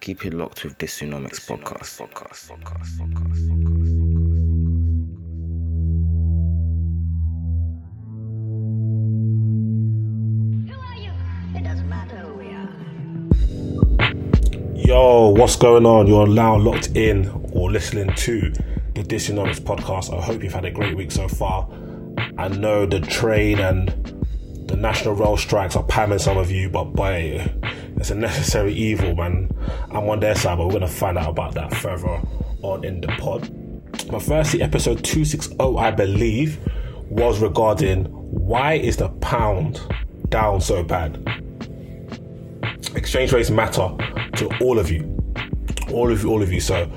keep 0.00 0.24
it 0.24 0.34
locked 0.34 0.64
with 0.64 0.78
this 0.78 1.00
Dysonomics 1.00 1.46
podcast. 1.46 1.98
podcast, 1.98 2.50
podcast, 2.50 2.98
podcast, 2.98 3.78
Yo, 14.76 15.28
what's 15.28 15.56
going 15.56 15.84
on? 15.84 16.06
You're 16.06 16.26
now 16.26 16.56
locked 16.56 16.96
in 16.96 17.28
or 17.52 17.70
listening 17.70 18.10
to 18.14 18.40
the 18.94 19.02
Dysonomics 19.02 19.60
podcast. 19.60 20.16
I 20.16 20.22
hope 20.22 20.42
you've 20.42 20.54
had 20.54 20.64
a 20.64 20.70
great 20.70 20.96
week 20.96 21.12
so 21.12 21.28
far. 21.28 21.68
I 22.38 22.48
know 22.48 22.86
the 22.86 23.00
train 23.00 23.58
and 23.58 23.88
the 24.66 24.76
national 24.76 25.14
rail 25.14 25.36
strikes 25.36 25.76
are 25.76 25.82
pamming 25.82 26.18
some 26.18 26.38
of 26.38 26.50
you, 26.50 26.70
but 26.70 26.84
boy, 26.84 27.52
it's 27.96 28.10
a 28.10 28.14
necessary 28.14 28.72
evil, 28.74 29.14
man. 29.14 29.50
I'm 29.90 30.08
on 30.08 30.20
their 30.20 30.34
side, 30.34 30.58
but 30.58 30.66
we're 30.66 30.74
gonna 30.74 30.88
find 30.88 31.18
out 31.18 31.30
about 31.30 31.54
that 31.54 31.74
further 31.74 32.20
on 32.62 32.84
in 32.84 33.00
the 33.00 33.08
pod. 33.08 33.50
But 34.10 34.22
firstly, 34.22 34.62
episode 34.62 35.02
260, 35.04 35.56
I 35.60 35.90
believe, 35.90 36.58
was 37.08 37.40
regarding 37.40 38.04
why 38.04 38.74
is 38.74 38.96
the 38.96 39.08
pound 39.08 39.80
down 40.28 40.60
so 40.60 40.82
bad? 40.82 41.22
Exchange 42.94 43.32
rates 43.32 43.50
matter 43.50 43.88
to 44.36 44.50
all 44.60 44.78
of 44.78 44.90
you. 44.90 45.14
All 45.92 46.10
of 46.10 46.22
you, 46.22 46.30
all 46.30 46.42
of 46.42 46.52
you. 46.52 46.60
So 46.60 46.90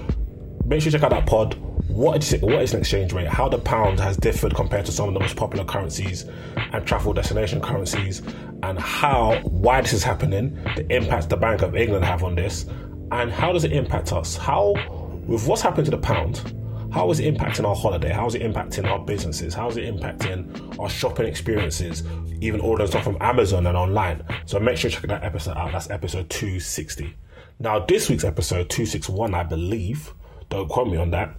make 0.66 0.82
sure 0.82 0.88
you 0.88 0.92
check 0.92 1.04
out 1.04 1.12
that 1.12 1.26
pod. 1.26 1.61
What 1.92 2.24
is, 2.24 2.42
what 2.42 2.62
is 2.62 2.74
an 2.74 2.80
exchange 2.80 3.12
rate? 3.12 3.28
How 3.28 3.50
the 3.50 3.60
pound 3.60 4.00
has 4.00 4.16
differed 4.16 4.56
compared 4.56 4.86
to 4.86 4.92
some 4.94 5.10
of 5.10 5.14
the 5.14 5.20
most 5.20 5.36
popular 5.36 5.66
currencies 5.66 6.26
and 6.72 6.88
travel 6.88 7.12
destination 7.12 7.60
currencies, 7.60 8.22
and 8.64 8.80
how 8.80 9.40
why 9.44 9.82
this 9.82 9.92
is 9.92 10.04
happening, 10.04 10.58
the 10.78 10.90
impact 10.90 11.30
the 11.30 11.36
Bank 11.36 11.62
of 11.62 11.76
England 11.76 12.06
have 12.06 12.24
on 12.24 12.36
this, 12.36 12.66
and 13.12 13.30
how 13.30 13.52
does 13.52 13.66
it 13.66 13.74
impact 13.74 14.14
us? 14.14 14.38
How 14.38 14.74
with 15.28 15.46
what's 15.48 15.62
happened 15.62 15.86
to 15.86 15.92
the 15.92 15.98
pound, 15.98 16.56
how 16.94 17.12
is 17.12 17.20
it 17.20 17.34
impacting 17.34 17.68
our 17.68 17.76
holiday? 17.76 18.10
How 18.10 18.26
is 18.26 18.36
it 18.36 18.42
impacting 18.42 18.86
our 18.86 19.00
businesses? 19.00 19.54
How 19.54 19.70
is 19.70 19.78
it 19.78 19.84
impacting 19.84 20.80
our 20.80 20.90
shopping 20.90 21.26
experiences? 21.26 22.04
Even 22.40 22.62
ordering 22.62 22.90
stuff 22.90 23.04
from 23.04 23.18
Amazon 23.22 23.68
and 23.68 23.78
online. 23.78 24.24
So 24.46 24.60
make 24.60 24.78
sure 24.78 24.90
you 24.90 24.96
check 24.96 25.08
that 25.08 25.24
episode 25.24 25.58
out. 25.58 25.72
That's 25.74 25.90
episode 25.90 26.30
260. 26.30 27.16
Now, 27.60 27.80
this 27.80 28.10
week's 28.10 28.24
episode 28.24 28.70
261, 28.70 29.34
I 29.34 29.44
believe, 29.44 30.14
don't 30.50 30.68
quote 30.68 30.88
me 30.88 30.98
on 30.98 31.12
that. 31.12 31.36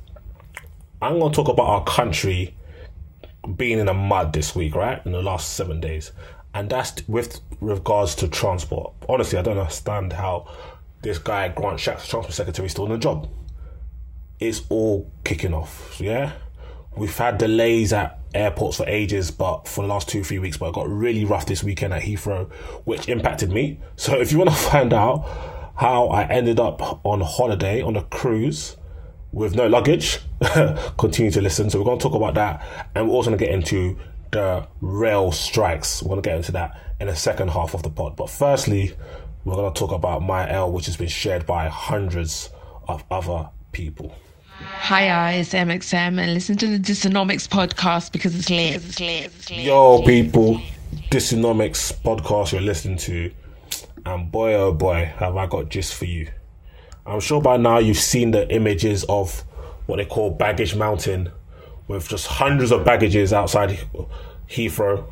I'm 1.03 1.19
going 1.19 1.33
to 1.33 1.37
talk 1.37 1.49
about 1.49 1.67
our 1.67 1.85
country 1.85 2.55
being 3.57 3.79
in 3.79 3.87
the 3.87 3.95
mud 3.95 4.33
this 4.33 4.55
week, 4.55 4.75
right? 4.75 5.05
In 5.05 5.13
the 5.13 5.23
last 5.23 5.55
seven 5.55 5.81
days. 5.81 6.13
And 6.55 6.71
that's 6.71 7.07
with 7.09 7.41
regards 7.61 8.15
to 8.17 8.29
transport. 8.29 8.93
Honestly, 9.09 9.39
I 9.39 9.43
don't 9.43 9.59
understand 9.59 10.13
how 10.13 10.49
this 11.03 11.19
guy, 11.19 11.49
Grant 11.49 11.79
Shapps, 11.79 12.09
Transport 12.09 12.33
Secretary, 12.33 12.67
is 12.67 12.73
still 12.73 12.87
in 12.87 12.93
the 12.93 12.99
job 12.99 13.29
it's 14.49 14.63
all 14.69 15.11
kicking 15.25 15.55
off. 15.55 16.01
Yeah, 16.01 16.33
we've 16.97 17.17
had 17.17 17.39
delays 17.39 17.93
at 17.93 18.19
airports 18.35 18.79
for 18.79 18.89
ages, 18.89 19.31
but 19.31 19.69
for 19.69 19.83
the 19.83 19.89
last 19.89 20.09
two 20.09 20.25
three 20.25 20.39
weeks, 20.39 20.57
but 20.57 20.69
it 20.69 20.75
got 20.75 20.89
really 20.89 21.25
rough 21.25 21.47
this 21.47 21.63
weekend 21.63 21.93
at 21.93 22.03
Heathrow, 22.03 22.51
which 22.85 23.09
impacted 23.09 23.51
me. 23.51 23.81
So 23.97 24.19
if 24.19 24.33
you 24.33 24.39
want 24.39 24.51
to 24.51 24.57
find 24.71 24.93
out 24.93 25.29
how 25.77 26.09
I 26.09 26.25
ended 26.25 26.61
up 26.61 27.05
on 27.05 27.21
holiday 27.21 27.83
on 27.83 27.97
a 27.97 28.03
cruise 28.05 28.77
with 29.33 29.55
no 29.55 29.67
luggage, 29.67 30.21
continue 30.99 31.31
to 31.33 31.41
listen. 31.41 31.71
So 31.71 31.79
we're 31.79 31.87
going 31.87 31.99
to 31.99 32.03
talk 32.03 32.15
about 32.15 32.35
that, 32.35 32.89
and 32.95 33.09
we're 33.09 33.15
also 33.15 33.31
going 33.31 33.39
to 33.39 33.45
get 33.45 33.55
into 33.55 33.99
the 34.31 34.67
rail 34.81 35.33
strikes. 35.33 36.03
We're 36.03 36.11
going 36.11 36.23
to 36.23 36.29
get 36.29 36.37
into 36.37 36.53
that 36.53 36.79
in 37.01 37.07
the 37.07 37.17
second 37.17 37.49
half 37.49 37.75
of 37.75 37.83
the 37.83 37.91
pod. 37.91 38.17
But 38.17 38.31
firstly, 38.31 38.95
we're 39.45 39.55
going 39.55 39.73
to 39.73 39.79
talk 39.79 39.93
about 39.93 40.23
my 40.23 40.49
L, 40.51 40.71
which 40.71 40.87
has 40.87 40.97
been 40.97 41.09
shared 41.09 41.47
by 41.47 41.69
hundreds 41.69 42.51
of 42.89 43.05
other 43.11 43.49
people. 43.73 44.15
Hi, 44.49 45.33
it's 45.33 45.55
MXM, 45.55 46.21
and 46.21 46.35
listen 46.35 46.57
to 46.59 46.67
the 46.67 46.79
Dysonomics 46.79 47.49
podcast 47.49 48.13
because 48.13 48.39
it's 48.39 48.51
lit. 48.51 48.77
It's 48.77 49.01
lit. 49.01 49.25
It's 49.25 49.51
lit. 49.51 49.61
Yo, 49.61 50.03
people, 50.03 50.61
Dysonomics 51.11 51.93
podcast 52.03 52.53
you're 52.53 52.61
listening 52.61 52.99
to, 52.99 53.33
and 54.07 54.31
boy, 54.31 54.55
oh 54.55 54.73
boy, 54.73 55.13
have 55.17 55.37
I 55.37 55.47
got 55.47 55.69
gist 55.69 55.95
for 55.95 56.05
you. 56.05 56.29
I'm 57.07 57.21
sure 57.21 57.41
by 57.43 57.57
now 57.57 57.79
you've 57.79 57.97
seen 57.97 58.31
the 58.31 58.49
images 58.55 59.05
of 59.05 59.41
what 59.87 59.97
they 59.97 60.05
call 60.05 60.31
Baggage 60.31 60.77
Mountain, 60.77 61.31
with 61.89 62.09
just 62.09 62.27
hundreds 62.27 62.71
of 62.71 62.85
baggages 62.85 63.33
outside 63.33 63.79
Heathrow, 64.49 65.11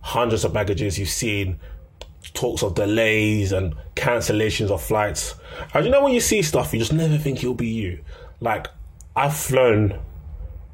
hundreds 0.00 0.44
of 0.44 0.52
baggages. 0.52 0.98
You've 0.98 1.08
seen 1.08 1.58
talks 2.34 2.62
of 2.62 2.74
delays 2.74 3.52
and 3.52 3.74
cancellations 3.94 4.70
of 4.70 4.82
flights. 4.82 5.34
And 5.74 5.84
you 5.84 5.90
know 5.90 6.02
when 6.02 6.12
you 6.12 6.20
see 6.20 6.42
stuff, 6.42 6.72
you 6.72 6.78
just 6.78 6.92
never 6.92 7.18
think 7.18 7.38
it'll 7.38 7.54
be 7.54 7.68
you. 7.68 8.04
Like 8.40 8.68
I've 9.14 9.36
flown, 9.36 9.98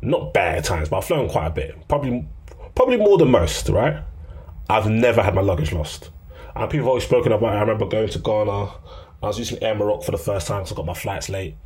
not 0.01 0.35
bad 0.35 0.65
times, 0.65 0.89
but 0.89 0.99
I've 0.99 1.05
flown 1.05 1.29
quite 1.29 1.47
a 1.47 1.51
bit. 1.51 1.89
Probably, 1.89 2.27
probably 2.75 2.99
more 2.99 3.19
than 3.19 3.31
most. 3.31 3.69
Right? 3.69 4.03
I've 4.69 4.89
never 4.89 5.23
had 5.23 5.35
my 5.35 5.43
luggage 5.43 5.73
lost. 5.73 6.11
And 6.55 6.71
people 6.71 6.85
have 6.85 6.89
always 6.89 7.05
spoken 7.05 7.33
about. 7.33 7.55
It. 7.55 7.57
I 7.57 7.61
remember 7.61 7.87
going 7.87 8.09
to 8.11 8.19
Ghana. 8.19 8.71
I 9.23 9.27
was 9.27 9.39
using 9.39 9.63
Air 9.63 9.75
Morocco 9.75 10.03
for 10.03 10.11
the 10.11 10.19
first 10.19 10.47
time 10.49 10.61
because 10.63 10.73
I 10.73 10.77
got 10.77 10.87
my 10.87 10.95
flights 10.95 11.29
late. 11.29 11.57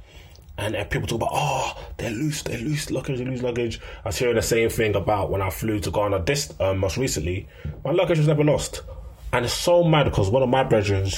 And 0.58 0.74
people 0.90 1.06
talk 1.06 1.16
about, 1.16 1.30
oh, 1.32 1.86
they're 1.98 2.10
loose, 2.10 2.42
they're 2.42 2.58
loose 2.58 2.90
luggage, 2.90 3.18
they 3.18 3.24
loose 3.24 3.42
luggage. 3.42 3.80
I 4.04 4.08
was 4.08 4.16
hearing 4.16 4.36
the 4.36 4.42
same 4.42 4.70
thing 4.70 4.96
about 4.96 5.30
when 5.30 5.42
I 5.42 5.50
flew 5.50 5.80
to 5.80 5.90
Ghana 5.90 6.22
this 6.24 6.54
um, 6.60 6.78
most 6.78 6.96
recently. 6.96 7.46
My 7.84 7.90
luggage 7.90 8.18
was 8.18 8.26
never 8.26 8.42
lost. 8.42 8.82
And 9.32 9.44
it's 9.44 9.54
so 9.54 9.84
mad 9.84 10.04
because 10.04 10.30
one 10.30 10.42
of 10.42 10.48
my 10.48 10.64
brethren, 10.64 11.10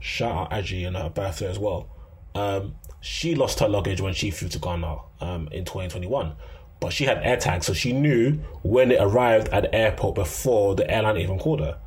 shout 0.00 0.32
out 0.36 0.50
Aji 0.50 0.86
and 0.86 0.96
her 0.96 1.10
birthday 1.10 1.50
as 1.50 1.58
well, 1.58 1.88
um, 2.34 2.76
she 3.00 3.34
lost 3.34 3.60
her 3.60 3.68
luggage 3.68 4.00
when 4.00 4.14
she 4.14 4.30
flew 4.30 4.48
to 4.48 4.58
Ghana 4.58 4.96
um, 5.20 5.48
in 5.52 5.64
2021. 5.64 6.34
But 6.80 6.92
she 6.92 7.04
had 7.04 7.22
AirTags, 7.22 7.64
so 7.64 7.74
she 7.74 7.92
knew 7.92 8.38
when 8.62 8.90
it 8.92 9.00
arrived 9.00 9.48
at 9.48 9.64
the 9.64 9.74
airport 9.74 10.14
before 10.14 10.76
the 10.76 10.88
airline 10.90 11.16
even 11.18 11.38
called 11.38 11.60
her. 11.60 11.78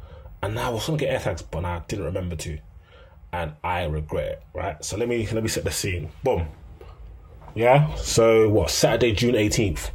And 0.44 0.56
now 0.56 0.67
I 0.67 0.69
was 0.73 0.85
gonna 0.85 0.97
get 0.97 1.22
AirTags, 1.22 1.44
but 1.50 1.63
I 1.66 1.81
didn't 1.88 2.06
remember 2.06 2.35
to, 2.35 2.59
and 3.33 3.53
I 3.63 3.85
regret 3.85 4.28
it. 4.28 4.43
Right. 4.53 4.83
So 4.83 4.97
let 4.97 5.07
me 5.07 5.28
let 5.31 5.43
me 5.43 5.49
set 5.49 5.63
the 5.63 5.72
scene. 5.72 6.09
Boom. 6.23 6.47
Yeah. 7.55 7.93
So 7.95 8.49
what? 8.49 8.69
Saturday, 8.69 9.13
June 9.13 9.35
18th. 9.35 9.91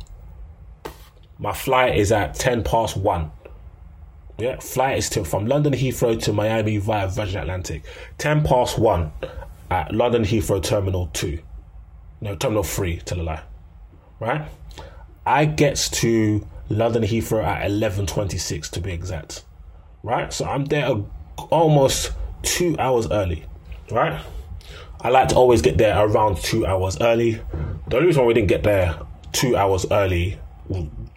My 1.39 1.53
flight 1.53 1.97
is 1.97 2.13
at 2.13 2.35
10 2.35 2.65
past 2.65 2.97
one. 2.97 3.31
Yeah, 4.39 4.59
flight 4.61 4.99
is 4.99 5.09
to, 5.11 5.25
from 5.25 5.47
London 5.47 5.73
Heathrow 5.73 6.21
to 6.23 6.33
Miami 6.33 6.77
via 6.77 7.09
Virgin 7.09 7.41
Atlantic. 7.41 7.85
10 8.19 8.45
past 8.45 8.79
1 8.79 9.11
at 9.71 9.95
London 9.95 10.25
Heathrow 10.25 10.63
Terminal 10.63 11.09
2. 11.15 11.39
No, 12.21 12.37
Terminal 12.37 12.63
3, 12.63 12.99
tell 12.99 13.21
a 13.21 13.23
lie. 13.23 13.43
Right? 14.21 14.47
I 15.25 15.47
gets 15.47 15.89
to 16.01 16.47
London 16.69 17.03
Heathrow 17.03 17.45
at 17.45 17.71
11.26 17.71 18.71
to 18.71 18.81
be 18.81 18.93
exact. 18.93 19.45
Right? 20.03 20.33
So 20.33 20.45
I'm 20.45 20.67
there 20.67 20.95
almost 21.51 22.13
two 22.43 22.77
hours 22.79 23.11
early. 23.11 23.45
Right? 23.91 24.21
I 25.01 25.11
like 25.11 25.29
to 25.29 25.37
always 25.37 25.63
get 25.63 25.79
there 25.79 25.97
around 25.99 26.39
two 26.39 26.67
hours 26.67 26.99
early. 27.01 27.41
The 27.89 27.97
only 27.97 28.07
reason 28.09 28.27
we 28.27 28.35
didn't 28.35 28.49
get 28.49 28.63
there 28.63 28.99
two 29.33 29.57
hours 29.57 29.85
early, 29.91 30.39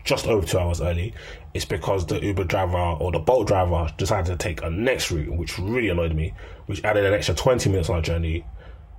just 0.04 0.28
over 0.28 0.46
two 0.46 0.60
hours 0.60 0.82
early, 0.82 1.14
is 1.54 1.66
because 1.66 2.06
the 2.06 2.20
Uber 2.24 2.44
driver 2.44 2.78
or 2.78 3.12
the 3.12 3.20
Bolt 3.20 3.48
driver 3.48 3.92
decided 3.98 4.28
to 4.28 4.36
take 4.36 4.62
a 4.62 4.70
next 4.70 5.10
route, 5.10 5.34
which 5.34 5.58
really 5.58 5.90
annoyed 5.90 6.14
me, 6.14 6.34
which 6.66 6.84
added 6.84 7.06
an 7.06 7.14
extra 7.14 7.34
20 7.34 7.70
minutes 7.70 7.90
on 7.90 7.96
our 7.96 8.02
journey. 8.02 8.46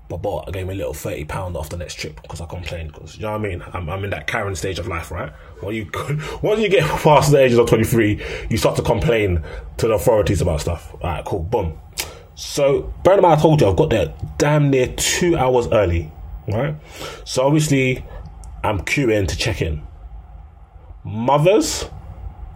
But 0.09 0.23
Bolt 0.23 0.53
gave 0.53 0.67
me 0.67 0.75
a 0.75 0.77
little 0.77 0.95
30 0.95 1.27
pound 1.27 1.57
off 1.57 1.69
the 1.69 1.77
next 1.77 1.95
trip 1.95 2.21
because 2.23 2.41
I 2.41 2.47
complained. 2.47 2.93
Because 2.93 3.17
you 3.17 3.23
know 3.23 3.31
what 3.31 3.43
I 3.43 3.49
mean? 3.49 3.63
I'm, 3.73 3.89
I'm 3.89 4.03
in 4.03 4.11
that 4.11 4.27
Karen 4.27 4.57
stage 4.57 4.81
of 4.81 4.89
life, 4.89 5.13
right? 5.13 5.31
When 5.61 5.75
you 5.77 5.89
once 6.43 6.61
you 6.61 6.69
get 6.69 6.83
past 7.03 7.31
the 7.31 7.39
ages 7.39 7.59
of 7.59 7.69
23, 7.69 8.47
you 8.51 8.57
start 8.57 8.75
to 8.77 8.83
complain 8.83 9.45
to 9.77 9.87
the 9.87 9.95
authorities 9.95 10.41
about 10.41 10.63
stuff. 10.63 10.93
All 10.95 11.11
right, 11.11 11.25
cool, 11.25 11.45
boom. 11.45 11.79
So, 12.41 12.95
bear 13.05 13.17
in 13.17 13.21
mind, 13.21 13.39
I 13.39 13.43
told 13.43 13.61
you 13.61 13.69
I've 13.69 13.77
got 13.77 13.91
there 13.91 14.15
damn 14.39 14.71
near 14.71 14.87
two 14.87 15.37
hours 15.37 15.69
early, 15.73 16.11
right? 16.49 16.75
So 17.27 17.47
obviously, 17.47 18.03
I'm 18.65 18.81
queuing 18.81 19.29
to 19.29 19.37
check 19.37 19.61
in. 19.61 19.83
Mothers, 21.05 21.85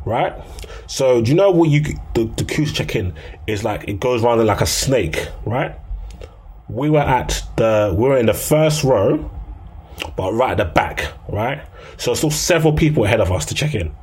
right? 0.06 0.32
So 0.86 1.20
do 1.20 1.30
you 1.30 1.36
know 1.36 1.50
what 1.50 1.68
you 1.68 1.82
the, 2.14 2.24
the 2.24 2.46
queue 2.46 2.64
check 2.64 2.96
in 2.96 3.12
is 3.46 3.62
like? 3.62 3.86
It 3.86 4.00
goes 4.00 4.24
around 4.24 4.44
like 4.46 4.62
a 4.62 4.66
snake, 4.66 5.28
right? 5.44 5.78
We 6.70 6.88
were 6.88 7.00
at 7.00 7.42
the 7.58 7.94
we 7.94 8.08
were 8.08 8.16
in 8.16 8.24
the 8.24 8.32
first 8.32 8.84
row, 8.84 9.30
but 10.16 10.32
right 10.32 10.52
at 10.52 10.56
the 10.56 10.64
back, 10.64 11.12
right? 11.28 11.62
So 11.98 12.14
still 12.14 12.30
several 12.30 12.72
people 12.72 13.04
ahead 13.04 13.20
of 13.20 13.30
us 13.30 13.44
to 13.46 13.54
check 13.54 13.74
in. 13.74 13.94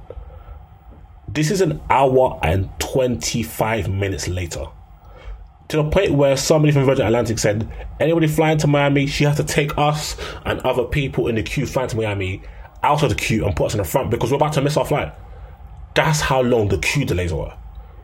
This 1.27 1.49
is 1.49 1.59
an 1.59 1.81
hour 1.89 2.39
and 2.43 2.69
twenty 2.77 3.41
five 3.41 3.89
minutes 3.89 4.27
later. 4.27 4.67
To 5.71 5.77
the 5.77 5.89
point 5.89 6.11
where 6.11 6.35
somebody 6.35 6.73
from 6.73 6.83
Virgin 6.83 7.05
Atlantic 7.05 7.39
said, 7.39 7.65
anybody 7.97 8.27
flying 8.27 8.57
to 8.57 8.67
Miami, 8.67 9.07
she 9.07 9.23
has 9.23 9.37
to 9.37 9.43
take 9.45 9.77
us 9.77 10.17
and 10.43 10.59
other 10.59 10.83
people 10.83 11.29
in 11.29 11.35
the 11.35 11.43
queue 11.43 11.65
flying 11.65 11.87
to 11.87 11.95
Miami 11.95 12.41
out 12.83 13.03
of 13.03 13.09
the 13.09 13.15
queue 13.15 13.45
and 13.45 13.55
put 13.55 13.67
us 13.67 13.73
in 13.75 13.77
the 13.77 13.85
front 13.85 14.11
because 14.11 14.31
we're 14.31 14.35
about 14.35 14.51
to 14.51 14.61
miss 14.61 14.75
our 14.75 14.83
flight. 14.83 15.13
That's 15.95 16.19
how 16.19 16.41
long 16.41 16.67
the 16.67 16.77
queue 16.77 17.05
delays 17.05 17.33
were. 17.33 17.53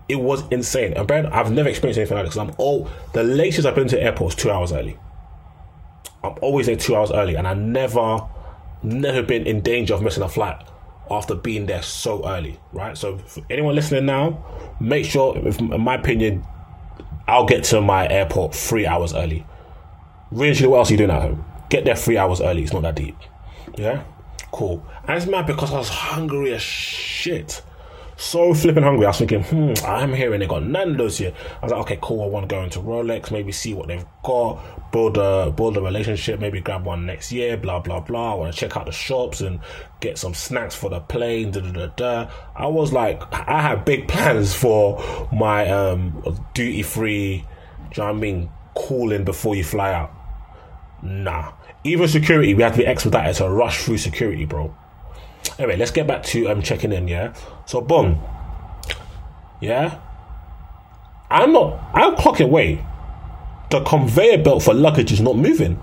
It 0.07 0.15
was 0.15 0.47
insane. 0.49 0.93
And 0.93 1.05
Ben, 1.05 1.25
I've 1.25 1.51
never 1.51 1.67
experienced 1.67 1.97
anything 1.97 2.15
like 2.15 2.27
this. 2.27 2.37
I'm 2.37 2.53
all 2.57 2.89
the 3.11 3.25
latest 3.25 3.67
I've 3.67 3.75
been 3.75 3.89
to 3.89 4.01
airports 4.01 4.35
two 4.35 4.49
hours 4.49 4.71
early. 4.71 4.97
I'm 6.23 6.35
always 6.41 6.67
there 6.67 6.77
two 6.77 6.95
hours 6.95 7.11
early, 7.11 7.35
and 7.35 7.45
I 7.45 7.53
never, 7.53 8.21
never 8.81 9.23
been 9.23 9.45
in 9.45 9.59
danger 9.59 9.93
of 9.93 10.01
missing 10.01 10.23
a 10.23 10.29
flight 10.29 10.65
after 11.11 11.35
being 11.35 11.65
there 11.65 11.83
so 11.83 12.25
early. 12.25 12.61
Right. 12.71 12.97
So, 12.97 13.17
for 13.17 13.43
anyone 13.49 13.75
listening 13.75 14.05
now, 14.05 14.45
make 14.79 15.03
sure, 15.03 15.37
in 15.37 15.81
my 15.81 15.95
opinion, 15.95 16.45
I'll 17.27 17.45
get 17.45 17.63
to 17.65 17.81
my 17.81 18.07
airport 18.07 18.55
three 18.55 18.85
hours 18.85 19.13
early. 19.13 19.45
Really, 20.31 20.65
what 20.67 20.77
else 20.77 20.89
are 20.89 20.93
you 20.93 20.97
doing 20.97 21.11
at 21.11 21.21
home? 21.21 21.45
Get 21.69 21.85
there 21.85 21.95
three 21.95 22.17
hours 22.17 22.41
early. 22.41 22.63
It's 22.63 22.73
not 22.73 22.83
that 22.83 22.95
deep. 22.95 23.17
Yeah, 23.77 24.03
cool. 24.51 24.85
And 25.07 25.17
it's 25.17 25.25
mad 25.25 25.45
because 25.47 25.71
I 25.73 25.77
was 25.77 25.89
hungry 25.89 26.53
as 26.53 26.61
shit 26.61 27.61
so 28.17 28.51
flipping 28.53 28.83
hungry. 28.83 29.05
I 29.05 29.09
was 29.09 29.19
thinking, 29.19 29.43
hmm, 29.43 29.73
I'm 29.85 30.11
hearing 30.11 30.39
they 30.39 30.47
got 30.47 30.63
Nando's 30.63 31.19
here. 31.19 31.33
I 31.61 31.65
was 31.65 31.71
like, 31.71 31.81
okay, 31.81 31.99
cool. 32.01 32.23
I 32.23 32.25
want 32.25 32.49
to 32.49 32.55
go 32.55 32.63
into 32.63 32.79
Rolex, 32.79 33.31
maybe 33.31 33.51
see 33.51 33.75
what 33.75 33.87
they've 33.87 34.05
got, 34.23 34.91
build 34.91 35.17
a 35.17 35.51
build 35.51 35.77
a 35.77 35.81
relationship, 35.81 36.39
maybe 36.39 36.59
grab 36.59 36.83
one 36.83 37.05
next 37.05 37.31
year. 37.31 37.55
Blah 37.57 37.79
blah 37.79 37.99
blah. 37.99 38.33
I 38.33 38.35
want 38.35 38.53
to 38.53 38.59
check 38.59 38.75
out 38.75 38.87
the 38.87 38.91
shops 38.91 39.41
and 39.41 39.59
get 39.99 40.17
some 40.17 40.33
snacks 40.33 40.73
for 40.73 40.89
the 40.89 40.99
plane. 40.99 41.51
Da 41.51 41.61
da 41.61 41.71
da 41.71 41.85
da. 41.95 42.31
I 42.55 42.67
was 42.67 42.91
like, 42.91 43.21
I 43.31 43.61
had 43.61 43.85
big 43.85 44.07
plans 44.07 44.53
for 44.53 45.27
my 45.31 45.69
um, 45.69 46.43
duty 46.55 46.81
free. 46.81 47.37
Do 47.37 48.01
you 48.01 48.07
know 48.07 48.11
what 48.11 48.17
I 48.17 48.19
mean? 48.19 48.49
Cooling 48.75 49.23
before 49.25 49.55
you 49.55 49.63
fly 49.63 49.93
out. 49.93 50.11
Nah. 51.03 51.53
Even 51.83 52.07
security, 52.07 52.53
we 52.53 52.63
had 52.63 52.73
to 52.73 52.79
be 52.79 52.85
expedited 52.85 53.35
to 53.37 53.49
rush 53.49 53.83
through 53.83 53.97
security, 53.97 54.45
bro. 54.45 54.75
Anyway, 55.59 55.77
let's 55.77 55.91
get 55.91 56.07
back 56.07 56.23
to 56.23 56.47
um 56.49 56.61
checking 56.61 56.91
in. 56.91 57.07
Yeah. 57.07 57.33
So 57.65 57.81
boom. 57.81 58.21
Yeah. 59.61 59.99
I'm 61.29 61.51
not. 61.51 61.79
I'm 61.93 62.15
clocking. 62.15 62.49
Wait. 62.49 62.79
The 63.69 63.81
conveyor 63.81 64.43
belt 64.43 64.63
for 64.63 64.73
luggage 64.73 65.11
is 65.11 65.19
not 65.19 65.35
moving. 65.35 65.81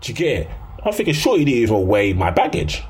Do 0.00 0.12
you 0.12 0.14
get 0.14 0.42
it? 0.42 0.50
I'm 0.84 0.92
thinking, 0.92 1.14
sure, 1.14 1.38
you 1.38 1.44
didn't 1.44 1.62
even 1.62 1.86
weigh 1.86 2.12
my 2.12 2.30
baggage. 2.30 2.82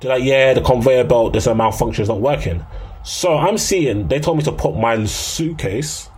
They're 0.00 0.10
like, 0.10 0.22
yeah, 0.22 0.54
the 0.54 0.60
conveyor 0.60 1.04
belt, 1.04 1.32
there's 1.32 1.46
a 1.46 1.54
malfunction, 1.54 2.02
it's 2.02 2.08
not 2.08 2.20
working. 2.20 2.64
So 3.02 3.36
I'm 3.36 3.58
seeing, 3.58 4.08
they 4.08 4.20
told 4.20 4.38
me 4.38 4.44
to 4.44 4.52
put 4.52 4.76
my 4.76 5.04
suitcase 5.06 6.10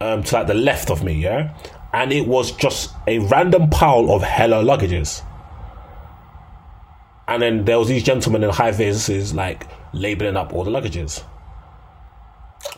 um, 0.00 0.22
to 0.24 0.34
like 0.34 0.46
the 0.46 0.54
left 0.54 0.90
of 0.90 1.02
me, 1.02 1.14
yeah? 1.14 1.56
And 1.92 2.12
it 2.12 2.26
was 2.26 2.52
just 2.52 2.92
a 3.06 3.20
random 3.20 3.70
pile 3.70 4.10
of 4.10 4.22
hella 4.22 4.62
luggages. 4.62 5.24
And 7.28 7.42
then 7.42 7.64
there 7.66 7.78
was 7.78 7.88
these 7.88 8.02
gentlemen 8.02 8.42
in 8.42 8.48
high 8.48 8.70
vis 8.70 9.34
like 9.34 9.68
labeling 9.92 10.36
up 10.36 10.54
all 10.54 10.64
the 10.64 10.70
luggages. 10.70 11.22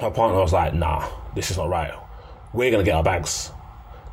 My 0.02 0.10
partner 0.10 0.40
was 0.40 0.52
like, 0.52 0.74
nah, 0.74 1.08
this 1.36 1.52
is 1.52 1.56
not 1.56 1.68
right. 1.68 1.94
We're 2.52 2.72
gonna 2.72 2.82
get 2.82 2.96
our 2.96 3.04
bags. 3.04 3.52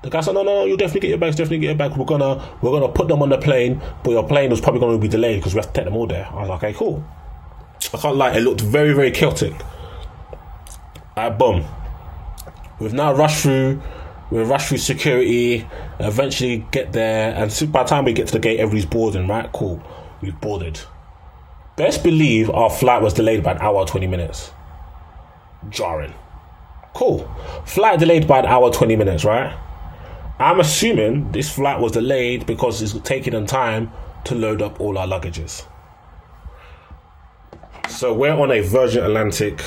The 0.03 0.11
guy 0.11 0.21
said, 0.21 0.35
no, 0.35 0.43
no, 0.43 0.59
no, 0.59 0.65
you'll 0.65 0.77
definitely 0.77 1.01
get 1.01 1.09
your 1.09 1.17
bags, 1.17 1.35
definitely 1.35 1.57
get 1.57 1.67
your 1.67 1.75
bags. 1.75 1.97
We're 1.97 2.05
gonna 2.05 2.47
we're 2.61 2.71
gonna 2.71 2.93
put 2.93 3.07
them 3.07 3.23
on 3.23 3.29
the 3.29 3.39
plane, 3.39 3.81
but 4.03 4.11
your 4.11 4.27
plane 4.27 4.51
was 4.51 4.61
probably 4.61 4.79
gonna 4.79 4.99
be 4.99 5.07
delayed 5.07 5.39
because 5.39 5.55
we 5.55 5.57
have 5.57 5.67
to 5.67 5.73
take 5.73 5.85
them 5.85 5.95
all 5.95 6.05
there. 6.05 6.27
I 6.27 6.41
was 6.41 6.49
like, 6.49 6.63
okay, 6.63 6.73
cool. 6.77 7.03
I 7.91 7.97
can't 7.97 8.15
lie, 8.15 8.37
it 8.37 8.41
looked 8.41 8.61
very, 8.61 8.93
very 8.93 9.09
chaotic. 9.09 9.53
Alright, 11.17 11.37
boom. 11.39 11.65
We've 12.79 12.93
now 12.93 13.11
rushed 13.13 13.41
through 13.41 13.81
we 14.29 14.43
rush 14.43 14.67
through 14.67 14.79
security, 14.79 15.65
eventually 15.99 16.65
get 16.71 16.91
there, 16.91 17.33
and 17.33 17.71
by 17.71 17.83
the 17.83 17.89
time 17.89 18.03
we 18.03 18.11
get 18.11 18.27
to 18.27 18.33
the 18.33 18.39
gate, 18.39 18.59
everybody's 18.59 18.85
boarding, 18.85 19.25
right? 19.25 19.49
Cool 19.53 19.81
we 20.21 20.31
boarded. 20.31 20.79
Best 21.75 22.03
believe 22.03 22.49
our 22.49 22.69
flight 22.69 23.01
was 23.01 23.13
delayed 23.13 23.43
by 23.43 23.51
an 23.51 23.59
hour 23.59 23.85
20 23.85 24.07
minutes. 24.07 24.51
Jarring. 25.69 26.13
Cool. 26.93 27.29
Flight 27.65 27.99
delayed 27.99 28.27
by 28.27 28.39
an 28.39 28.45
hour 28.45 28.71
20 28.71 28.95
minutes, 28.95 29.23
right? 29.23 29.55
I'm 30.39 30.59
assuming 30.59 31.31
this 31.31 31.49
flight 31.53 31.79
was 31.79 31.91
delayed 31.91 32.45
because 32.45 32.81
it's 32.81 32.93
taking 33.07 33.33
them 33.33 33.45
time 33.45 33.91
to 34.25 34.35
load 34.35 34.61
up 34.61 34.79
all 34.79 34.97
our 34.97 35.07
luggages. 35.07 35.65
So 37.89 38.13
we're 38.13 38.33
on 38.33 38.51
a 38.51 38.61
Virgin 38.61 39.03
Atlantic. 39.03 39.63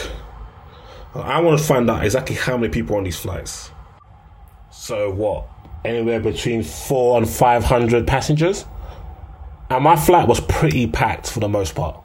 I 1.14 1.40
want 1.40 1.58
to 1.58 1.64
find 1.64 1.90
out 1.90 2.04
exactly 2.04 2.36
how 2.36 2.56
many 2.56 2.72
people 2.72 2.96
on 2.96 3.04
these 3.04 3.18
flights. 3.18 3.70
So 4.70 5.10
what? 5.10 5.48
Anywhere 5.84 6.20
between 6.20 6.62
four 6.62 7.18
and 7.18 7.28
five 7.28 7.64
hundred 7.64 8.06
passengers? 8.06 8.66
And 9.70 9.84
my 9.84 9.96
flight 9.96 10.28
was 10.28 10.40
pretty 10.40 10.86
packed 10.86 11.30
for 11.30 11.40
the 11.40 11.48
most 11.48 11.74
part. 11.74 11.98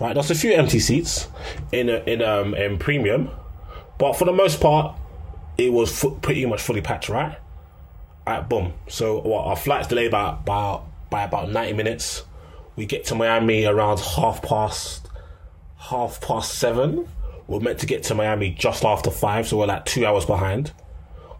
Right, 0.00 0.14
there's 0.14 0.30
a 0.30 0.34
few 0.34 0.52
empty 0.52 0.78
seats 0.78 1.28
in 1.72 1.88
in 1.88 2.22
um 2.22 2.54
in 2.54 2.78
premium, 2.78 3.30
but 3.98 4.14
for 4.14 4.24
the 4.24 4.32
most 4.32 4.60
part, 4.60 4.96
it 5.56 5.72
was 5.72 6.04
pretty 6.22 6.44
much 6.46 6.60
fully 6.60 6.82
packed. 6.82 7.08
Right, 7.08 7.36
Alright, 8.28 8.46
boom. 8.46 8.74
So 8.88 9.20
what? 9.20 9.46
Our 9.46 9.56
flight's 9.56 9.88
delayed 9.88 10.10
by 10.10 10.34
about 10.34 10.84
by 11.08 11.22
about 11.22 11.50
ninety 11.50 11.72
minutes. 11.72 12.24
We 12.76 12.84
get 12.84 13.06
to 13.06 13.14
Miami 13.14 13.64
around 13.64 14.00
half 14.00 14.42
past 14.42 15.08
half 15.78 16.20
past 16.20 16.58
seven. 16.58 17.08
We're 17.46 17.60
meant 17.60 17.78
to 17.78 17.86
get 17.86 18.02
to 18.04 18.14
Miami 18.14 18.50
just 18.50 18.84
after 18.84 19.10
five, 19.10 19.48
so 19.48 19.56
we're 19.56 19.66
like 19.66 19.86
two 19.86 20.04
hours 20.04 20.26
behind. 20.26 20.72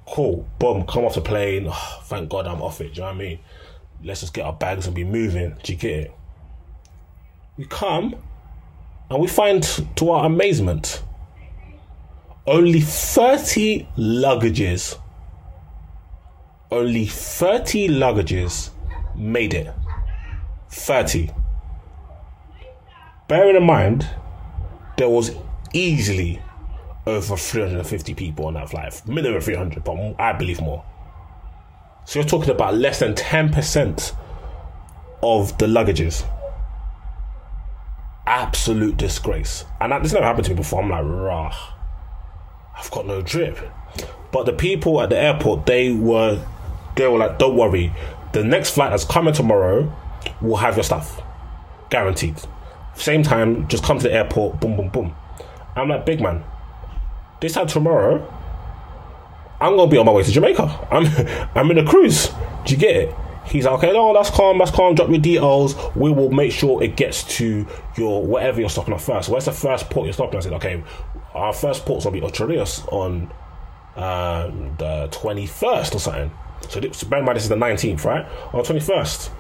Cool. 0.07 0.49
Boom. 0.59 0.87
Come 0.87 1.05
off 1.05 1.15
the 1.15 1.21
plane. 1.21 1.67
Oh, 1.69 2.01
thank 2.05 2.31
God 2.31 2.47
I'm 2.47 2.63
off 2.63 2.81
it. 2.81 2.95
Do 2.95 3.01
you 3.01 3.01
know 3.03 3.07
what 3.09 3.15
I 3.15 3.19
mean? 3.19 3.39
Let's 4.03 4.21
just 4.21 4.35
get 4.35 4.45
our 4.45 4.53
bags 4.53 4.87
and 4.87 4.95
be 4.95 5.05
moving. 5.05 5.57
Do 5.63 5.73
you 5.73 5.79
get 5.79 6.01
it? 6.01 6.15
We 7.57 7.65
come 7.67 8.15
and 9.11 9.21
we 9.21 9.27
find, 9.27 9.63
to 9.97 10.11
our 10.11 10.27
amazement, 10.27 11.03
only 12.47 12.81
30 12.81 13.89
luggages. 13.97 14.99
Only 16.71 17.07
30 17.07 17.89
luggages 17.89 18.71
made 19.17 19.55
it. 19.55 19.73
30. 20.71 21.31
Bearing 23.27 23.57
in 23.57 23.65
mind, 23.65 24.09
there 24.97 25.09
was 25.09 25.35
easily 25.73 26.41
over 27.07 27.37
350 27.37 28.15
people 28.15 28.47
on 28.47 28.55
that 28.55 28.71
flight. 28.71 29.03
Minimum 29.07 29.41
300, 29.41 29.83
but 29.85 30.15
I 30.19 30.33
believe 30.33 30.61
more. 30.61 30.85
So 32.09 32.19
you're 32.19 32.27
talking 32.27 32.49
about 32.49 32.75
less 32.75 33.01
than 33.01 33.13
10% 33.13 34.15
of 35.23 35.59
the 35.59 35.67
luggages. 35.67 36.27
Absolute 38.27 38.97
disgrace. 38.97 39.67
And 39.79 39.93
that, 39.93 40.03
this 40.03 40.15
never 40.15 40.25
happened 40.25 40.47
to 40.47 40.53
me 40.53 40.57
before. 40.57 40.83
I'm 40.83 40.89
like, 40.89 41.05
rah, 41.05 41.55
I've 42.79 42.91
got 42.91 43.05
no 43.05 43.21
drip. 43.21 43.59
But 44.33 44.47
the 44.47 44.55
people 44.55 45.03
at 45.03 45.11
the 45.11 45.19
airport, 45.19 45.67
they 45.67 45.93
were, 45.93 46.43
they 46.97 47.07
were 47.09 47.19
like, 47.19 47.39
don't 47.39 47.59
worry. 47.59 47.93
The 48.33 48.43
next 48.43 48.71
flight 48.71 48.89
that's 48.89 49.05
coming 49.05 49.35
tomorrow 49.35 49.95
will 50.41 50.57
have 50.57 50.79
your 50.79 50.85
stuff. 50.85 51.21
Guaranteed. 51.91 52.41
Same 52.95 53.23
time, 53.23 53.69
just 53.69 53.85
come 53.85 53.99
to 53.99 54.05
the 54.05 54.15
airport, 54.15 54.63
boom, 54.63 54.79
boom, 54.79 54.89
boom. 54.89 55.15
I'm 55.77 55.91
like, 55.91 56.07
big 56.07 56.23
man, 56.23 56.43
this 57.43 57.53
time 57.53 57.67
tomorrow, 57.67 58.27
I'm 59.61 59.77
gonna 59.77 59.91
be 59.91 59.99
on 59.99 60.07
my 60.07 60.13
way 60.13 60.23
to 60.23 60.31
Jamaica. 60.31 60.89
I'm 60.91 61.07
I'm 61.55 61.71
in 61.71 61.79
a 61.79 61.85
cruise. 61.85 62.31
Do 62.65 62.75
you 62.75 62.77
get 62.77 62.97
it? 62.97 63.15
He's 63.47 63.65
like, 63.65 63.79
okay, 63.79 63.93
no, 63.93 64.13
that's 64.13 64.31
calm, 64.31 64.59
that's 64.59 64.71
calm. 64.71 64.95
Drop 64.95 65.09
your 65.09 65.19
details. 65.19 65.75
We 65.97 66.13
will 66.13 66.31
make 66.31 66.53
sure 66.53 66.83
it 66.83 66.97
gets 66.97 67.25
to 67.39 67.67
your 67.97 68.25
whatever 68.25 68.61
you're 68.61 68.69
stopping 68.69 68.93
at 68.95 69.01
first. 69.01 69.29
Where's 69.29 69.47
the 69.47 69.53
first 69.53 69.89
port 69.89 70.05
you're 70.05 70.13
stopping? 70.13 70.35
At? 70.35 70.45
I 70.47 70.49
said, 70.49 70.53
okay, 70.55 70.85
our 71.35 71.53
first 71.53 71.87
port's 71.87 72.05
gonna 72.05 72.21
be 72.21 72.23
Ocho 72.23 72.47
on 72.91 73.33
um, 73.97 74.77
the 74.79 75.09
21st 75.11 75.95
or 75.95 75.99
something. 75.99 76.31
So, 76.69 76.81
this, 76.81 77.03
bear 77.05 77.21
in 77.21 77.25
mind, 77.25 77.37
this 77.37 77.45
is 77.45 77.49
the 77.49 77.57
19th, 77.57 78.05
right? 78.05 78.27
On 78.53 78.63
the 78.63 78.69
21st. 78.69 79.31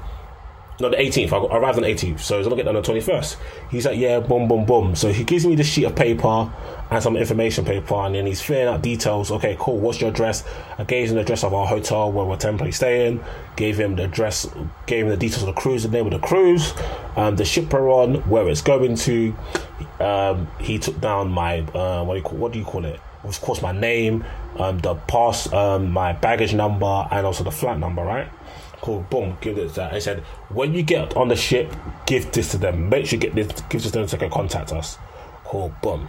No, 0.81 0.89
the 0.89 0.97
18th. 0.97 1.33
I 1.33 1.57
arrived 1.57 1.77
on 1.77 1.83
the 1.83 1.89
18th, 1.89 2.21
so 2.21 2.39
he's 2.39 2.47
gonna 2.47 2.63
on 2.63 2.75
the 2.75 2.83
21st. 2.83 3.37
He's 3.69 3.85
like, 3.85 3.99
yeah, 3.99 4.21
boom, 4.21 4.47
boom, 4.47 4.65
boom. 4.65 4.95
So 4.95 5.13
he 5.13 5.25
gives 5.25 5.45
me 5.45 5.57
the 5.57 5.65
sheet 5.65 5.85
of 5.85 5.97
paper 5.97 6.53
and 6.91 7.03
some 7.03 7.17
information 7.17 7.65
paper, 7.65 7.95
and 7.97 8.15
then 8.15 8.27
he's 8.27 8.41
filling 8.41 8.69
out 8.69 8.81
details. 8.81 9.33
Okay, 9.33 9.57
cool. 9.59 9.77
What's 9.77 10.01
your 10.01 10.11
address? 10.11 10.45
I 10.79 10.85
gave 10.85 11.09
him 11.09 11.17
the 11.17 11.23
address 11.23 11.43
of 11.43 11.53
our 11.53 11.67
hotel 11.67 12.13
where 12.13 12.25
we're 12.25 12.37
temporarily 12.37 12.71
staying. 12.71 13.25
Gave 13.57 13.77
him 13.77 13.97
the 13.97 14.05
address, 14.05 14.49
gave 14.87 15.05
him 15.05 15.11
the 15.11 15.17
details 15.17 15.43
of 15.43 15.53
the 15.53 15.61
cruise, 15.61 15.83
the 15.83 15.89
name 15.89 16.07
of 16.07 16.13
the 16.13 16.21
cruise, 16.21 16.73
um, 17.17 17.35
the 17.35 17.45
ship 17.45 17.73
we're 17.73 17.91
on, 17.91 18.17
where 18.29 18.49
it's 18.49 18.63
going 18.63 18.95
to. 18.95 19.35
Um, 19.99 20.49
he 20.61 20.79
took 20.79 21.01
down 21.01 21.29
my 21.29 21.61
uh, 21.75 22.05
what 22.05 22.15
do 22.15 22.19
you 22.19 22.25
call 22.25 22.39
what 22.39 22.53
do 22.53 22.59
you 22.61 22.65
call 22.65 22.85
it? 22.85 23.01
Of 23.25 23.41
course, 23.41 23.61
my 23.61 23.73
name, 23.73 24.25
um, 24.59 24.79
the 24.79 24.95
pass, 24.95 25.53
um, 25.53 25.91
my 25.91 26.13
baggage 26.13 26.55
number, 26.55 27.09
and 27.11 27.27
also 27.27 27.43
the 27.43 27.51
flight 27.51 27.81
number, 27.81 28.03
right? 28.03 28.29
Cool, 28.81 29.05
boom, 29.11 29.37
give 29.41 29.59
it 29.59 29.75
that. 29.75 29.93
I 29.93 29.99
said, 29.99 30.21
when 30.51 30.73
you 30.73 30.83
get 30.83 31.17
on 31.17 31.29
the 31.29 31.37
ship, 31.37 31.75
give 32.07 32.31
this 32.31 32.53
to 32.53 32.59
them. 32.59 32.89
Make 32.89 33.07
sure 33.07 33.17
you 33.17 33.21
get 33.21 33.35
this, 33.35 33.49
give 33.69 33.83
this 33.83 33.91
to 33.91 33.99
them 33.99 34.09
so 34.09 34.17
they 34.17 34.29
can 34.29 34.31
contact 34.31 34.73
us. 34.73 34.99
Cool, 35.45 35.75
boom. 35.83 36.09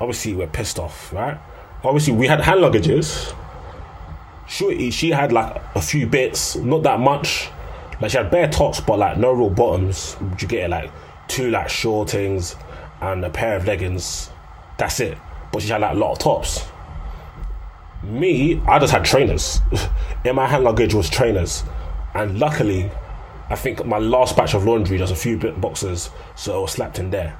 Obviously, 0.00 0.34
we're 0.34 0.48
pissed 0.48 0.78
off, 0.78 1.12
right? 1.12 1.38
Obviously, 1.84 2.12
we 2.14 2.26
had 2.26 2.40
hand 2.40 2.60
luggages. 2.60 3.36
She, 4.48 4.90
she 4.90 5.10
had 5.10 5.32
like 5.32 5.62
a 5.76 5.80
few 5.80 6.06
bits, 6.06 6.56
not 6.56 6.82
that 6.82 6.98
much. 6.98 7.48
Like 8.00 8.10
she 8.10 8.16
had 8.16 8.30
bare 8.30 8.48
tops, 8.48 8.80
but 8.80 8.98
like 8.98 9.16
no 9.16 9.32
real 9.32 9.50
bottoms. 9.50 10.16
You 10.40 10.48
get 10.48 10.64
it, 10.64 10.70
like 10.70 10.90
two 11.28 11.50
like 11.50 11.68
shortings 11.68 12.56
and 13.00 13.24
a 13.24 13.30
pair 13.30 13.56
of 13.56 13.64
leggings. 13.64 14.28
That's 14.76 14.98
it. 14.98 15.16
But 15.52 15.62
she 15.62 15.68
had 15.68 15.80
like 15.80 15.94
a 15.94 15.98
lot 15.98 16.12
of 16.12 16.18
tops. 16.18 16.66
Me, 18.02 18.60
I 18.66 18.80
just 18.80 18.92
had 18.92 19.04
trainers. 19.04 19.60
In 20.24 20.34
my 20.34 20.48
hand 20.48 20.64
luggage 20.64 20.94
was 20.94 21.08
trainers 21.08 21.62
and 22.14 22.38
luckily, 22.38 22.90
I 23.48 23.56
think 23.56 23.84
my 23.84 23.98
last 23.98 24.36
batch 24.36 24.54
of 24.54 24.64
laundry, 24.64 24.98
there's 24.98 25.10
a 25.10 25.16
few 25.16 25.36
boxes, 25.38 26.10
so 26.34 26.58
it 26.58 26.62
was 26.62 26.72
slapped 26.72 26.98
in 26.98 27.10
there, 27.10 27.38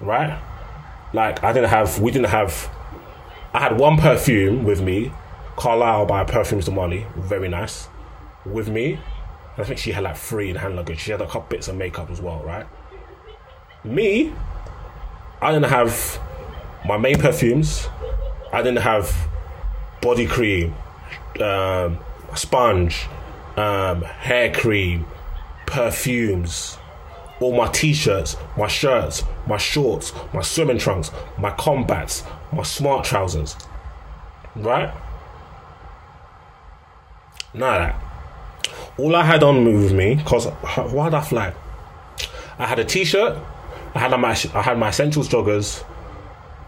right? 0.00 0.40
Like 1.12 1.42
I 1.42 1.52
didn't 1.52 1.70
have, 1.70 2.00
we 2.00 2.10
didn't 2.10 2.30
have. 2.30 2.70
I 3.52 3.60
had 3.60 3.78
one 3.78 3.96
perfume 3.98 4.64
with 4.64 4.82
me, 4.82 5.12
Carlisle 5.56 6.06
by 6.06 6.24
Parfums 6.24 6.64
de 6.64 6.70
Marly, 6.70 7.06
very 7.16 7.48
nice, 7.48 7.88
with 8.44 8.68
me. 8.68 8.98
I 9.58 9.64
think 9.64 9.78
she 9.78 9.92
had 9.92 10.04
like 10.04 10.16
three 10.16 10.50
in 10.50 10.56
hand 10.56 10.76
luggage. 10.76 11.00
She 11.00 11.10
had 11.12 11.22
a 11.22 11.26
couple 11.26 11.48
bits 11.48 11.68
of 11.68 11.76
makeup 11.76 12.10
as 12.10 12.20
well, 12.20 12.42
right? 12.44 12.66
Me, 13.84 14.32
I 15.40 15.52
didn't 15.52 15.70
have 15.70 16.20
my 16.86 16.98
main 16.98 17.18
perfumes. 17.18 17.88
I 18.52 18.62
didn't 18.62 18.82
have 18.82 19.14
body 20.02 20.26
cream, 20.26 20.74
um, 21.40 21.98
sponge, 22.34 23.06
um, 23.56 24.02
hair 24.02 24.52
cream, 24.52 25.06
perfumes, 25.66 26.78
all 27.40 27.54
my 27.54 27.68
t-shirts, 27.68 28.36
my 28.56 28.66
shirts, 28.66 29.24
my 29.46 29.56
shorts, 29.56 30.12
my 30.32 30.42
swimming 30.42 30.78
trunks, 30.78 31.10
my 31.38 31.50
combats, 31.50 32.24
my 32.52 32.62
smart 32.62 33.04
trousers. 33.04 33.56
Right? 34.54 34.90
Of 37.54 37.60
that. 37.60 38.02
All 38.98 39.14
I 39.14 39.24
had 39.24 39.42
on 39.42 39.64
with 39.64 39.92
me, 39.92 40.20
cause 40.24 40.46
why 40.46 41.06
did 41.06 41.14
I 41.14 41.20
fly? 41.20 41.54
I 42.58 42.66
had 42.66 42.78
a 42.78 42.84
t-shirt, 42.84 43.38
I 43.94 43.98
had 43.98 44.18
my 44.18 44.30
I 44.54 44.62
had 44.62 44.78
my 44.78 44.88
essentials 44.88 45.28
joggers, 45.28 45.84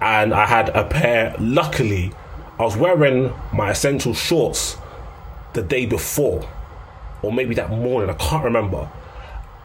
and 0.00 0.34
I 0.34 0.46
had 0.46 0.68
a 0.70 0.84
pair. 0.84 1.34
Luckily, 1.38 2.12
I 2.58 2.62
was 2.62 2.76
wearing 2.76 3.32
my 3.52 3.70
essential 3.70 4.12
shorts 4.12 4.76
the 5.54 5.62
day 5.62 5.86
before 5.86 6.46
or 7.22 7.32
maybe 7.32 7.54
that 7.54 7.70
morning. 7.70 8.10
I 8.10 8.14
can't 8.14 8.44
remember. 8.44 8.90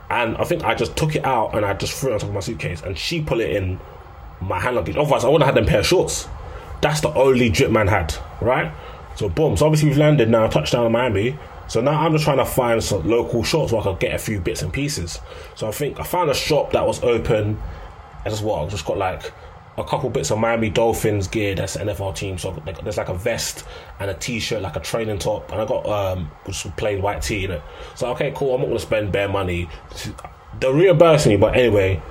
And 0.10 0.38
I 0.38 0.44
think 0.44 0.64
I 0.64 0.76
just 0.76 0.96
took 0.96 1.16
it 1.16 1.26
out 1.26 1.56
and 1.56 1.66
I 1.66 1.74
just 1.74 1.94
threw 1.94 2.12
it 2.12 2.14
on 2.14 2.20
top 2.20 2.30
of 2.30 2.36
my 2.36 2.42
suitcase. 2.42 2.82
And 2.82 2.98
she 2.98 3.22
put 3.22 3.40
it 3.40 3.56
in 3.56 3.80
my 4.42 4.60
hand 4.60 4.76
luggage. 4.76 4.96
Otherwise, 4.96 5.24
I 5.24 5.28
wouldn't 5.28 5.46
have 5.46 5.56
had 5.56 5.64
them 5.64 5.70
pair 5.70 5.80
of 5.80 5.88
shorts. 5.88 6.28
That's 6.82 7.02
the 7.02 7.14
only 7.14 7.50
drip 7.50 7.72
man 7.72 7.88
had, 7.88 8.14
right? 8.42 8.74
So 9.16 9.30
boom. 9.30 9.58
So 9.58 9.66
obviously 9.66 9.90
we've 9.90 9.98
landed 9.98 10.30
now, 10.30 10.48
touchdown 10.48 10.86
in 10.86 10.92
Miami. 10.92 11.38
So 11.68 11.82
now 11.82 12.02
I'm 12.02 12.12
just 12.12 12.26
trying 12.26 12.38
to 12.38 12.46
find 12.46 12.84
some 12.84 13.08
local 13.08 13.44
shops 13.44 13.72
where 13.72 13.82
I 13.82 13.86
could 13.86 14.00
get 14.00 14.14
a 14.14 14.20
few 14.20 14.40
bits 14.40 14.62
and 14.62 14.74
pieces. 14.74 15.20
So 15.56 15.68
I 15.68 15.72
think 15.72 16.00
I 16.00 16.04
found 16.04 16.30
a 16.30 16.34
shop 16.34 16.74
that 16.74 16.86
was 16.86 17.02
open. 17.04 17.60
I 18.26 18.30
just 18.30 18.44
what 18.44 18.64
I 18.64 18.70
just 18.70 18.86
got 18.86 18.98
like 18.98 19.32
a 19.78 19.84
couple 19.84 20.10
bits 20.10 20.32
of 20.32 20.40
Miami 20.40 20.70
Dolphins 20.70 21.28
gear. 21.28 21.56
That's 21.56 21.78
NFL 21.78 22.16
team. 22.16 22.38
So 22.38 22.52
there's 22.84 22.98
like 22.98 23.10
a 23.10 23.14
vest 23.14 23.66
and 24.00 24.10
a 24.10 24.14
t-shirt, 24.14 24.62
like 24.62 24.76
a 24.76 24.80
training 24.80 25.20
top, 25.20 25.52
and 25.52 25.62
I 25.62 25.66
got 25.66 25.88
um 25.88 26.32
just 26.46 26.76
plain 26.78 27.02
white 27.02 27.22
tee 27.22 27.46
in 27.46 27.52
it. 27.52 27.62
So 27.96 28.08
okay, 28.12 28.34
cool. 28.36 28.56
I'm 28.56 28.62
not 28.62 28.68
gonna 28.68 28.80
spend 28.80 29.12
bare 29.12 29.30
money. 29.30 29.70
They're 30.60 30.74
reimburse 30.74 31.26
me, 31.28 31.38
but 31.38 31.56
anyway. 31.56 32.02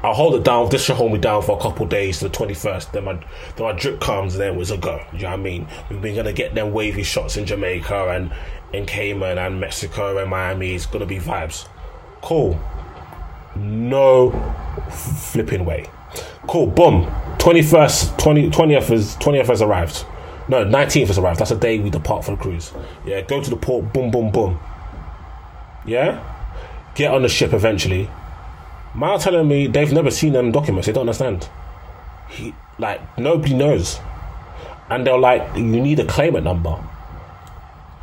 I'll 0.00 0.14
hold 0.14 0.36
it 0.36 0.44
down. 0.44 0.68
This 0.68 0.84
should 0.84 0.94
hold 0.94 1.12
me 1.12 1.18
down 1.18 1.42
for 1.42 1.58
a 1.58 1.60
couple 1.60 1.84
days 1.84 2.20
to 2.20 2.28
the 2.28 2.30
21st. 2.30 2.92
Then 2.92 3.02
my, 3.02 3.14
then 3.14 3.26
my 3.66 3.72
drip 3.72 4.00
comes, 4.00 4.36
then 4.36 4.54
it 4.54 4.56
was 4.56 4.70
a 4.70 4.76
go. 4.76 5.04
You 5.12 5.22
know 5.22 5.30
what 5.30 5.40
I 5.40 5.42
mean? 5.42 5.66
We've 5.90 6.00
been 6.00 6.14
gonna 6.14 6.32
get 6.32 6.54
them 6.54 6.72
wavy 6.72 7.02
shots 7.02 7.36
in 7.36 7.46
Jamaica 7.46 8.10
and 8.10 8.32
in 8.72 8.86
Cayman 8.86 9.38
and 9.38 9.60
Mexico 9.60 10.18
and 10.18 10.30
Miami. 10.30 10.72
It's 10.76 10.86
gonna 10.86 11.04
be 11.04 11.18
vibes. 11.18 11.66
Cool. 12.22 12.60
No 13.56 14.30
flipping 14.88 15.64
way. 15.64 15.86
Cool, 16.46 16.66
boom. 16.66 17.04
21st, 17.38 18.18
20, 18.18 18.50
20th, 18.50 18.90
is, 18.90 19.16
20th 19.16 19.46
has 19.46 19.62
arrived. 19.62 20.04
No, 20.48 20.64
19th 20.64 21.08
has 21.08 21.18
arrived. 21.18 21.40
That's 21.40 21.50
the 21.50 21.56
day 21.56 21.78
we 21.78 21.90
depart 21.90 22.24
for 22.24 22.32
the 22.32 22.36
cruise. 22.36 22.72
Yeah, 23.04 23.20
go 23.20 23.42
to 23.42 23.50
the 23.50 23.56
port, 23.56 23.92
boom, 23.92 24.10
boom, 24.10 24.30
boom. 24.30 24.58
Yeah? 25.86 26.24
Get 26.94 27.12
on 27.12 27.22
the 27.22 27.28
ship 27.28 27.52
eventually. 27.52 28.10
Man 28.94 29.18
telling 29.18 29.46
me 29.46 29.66
they've 29.66 29.92
never 29.92 30.10
seen 30.10 30.32
them 30.32 30.50
documents. 30.50 30.86
They 30.86 30.92
don't 30.92 31.02
understand. 31.02 31.48
He, 32.28 32.54
like, 32.78 33.18
nobody 33.18 33.54
knows. 33.54 34.00
And 34.90 35.06
they're 35.06 35.18
like, 35.18 35.56
you 35.56 35.62
need 35.62 36.00
a 36.00 36.06
claimant 36.06 36.44
number. 36.44 36.82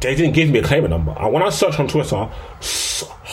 They 0.02 0.16
didn't 0.16 0.34
give 0.34 0.50
me 0.50 0.60
a 0.60 0.64
claimant 0.64 0.92
number. 0.92 1.16
And 1.18 1.34
when 1.34 1.42
I 1.42 1.50
searched 1.50 1.80
on 1.80 1.88
Twitter, 1.88 2.30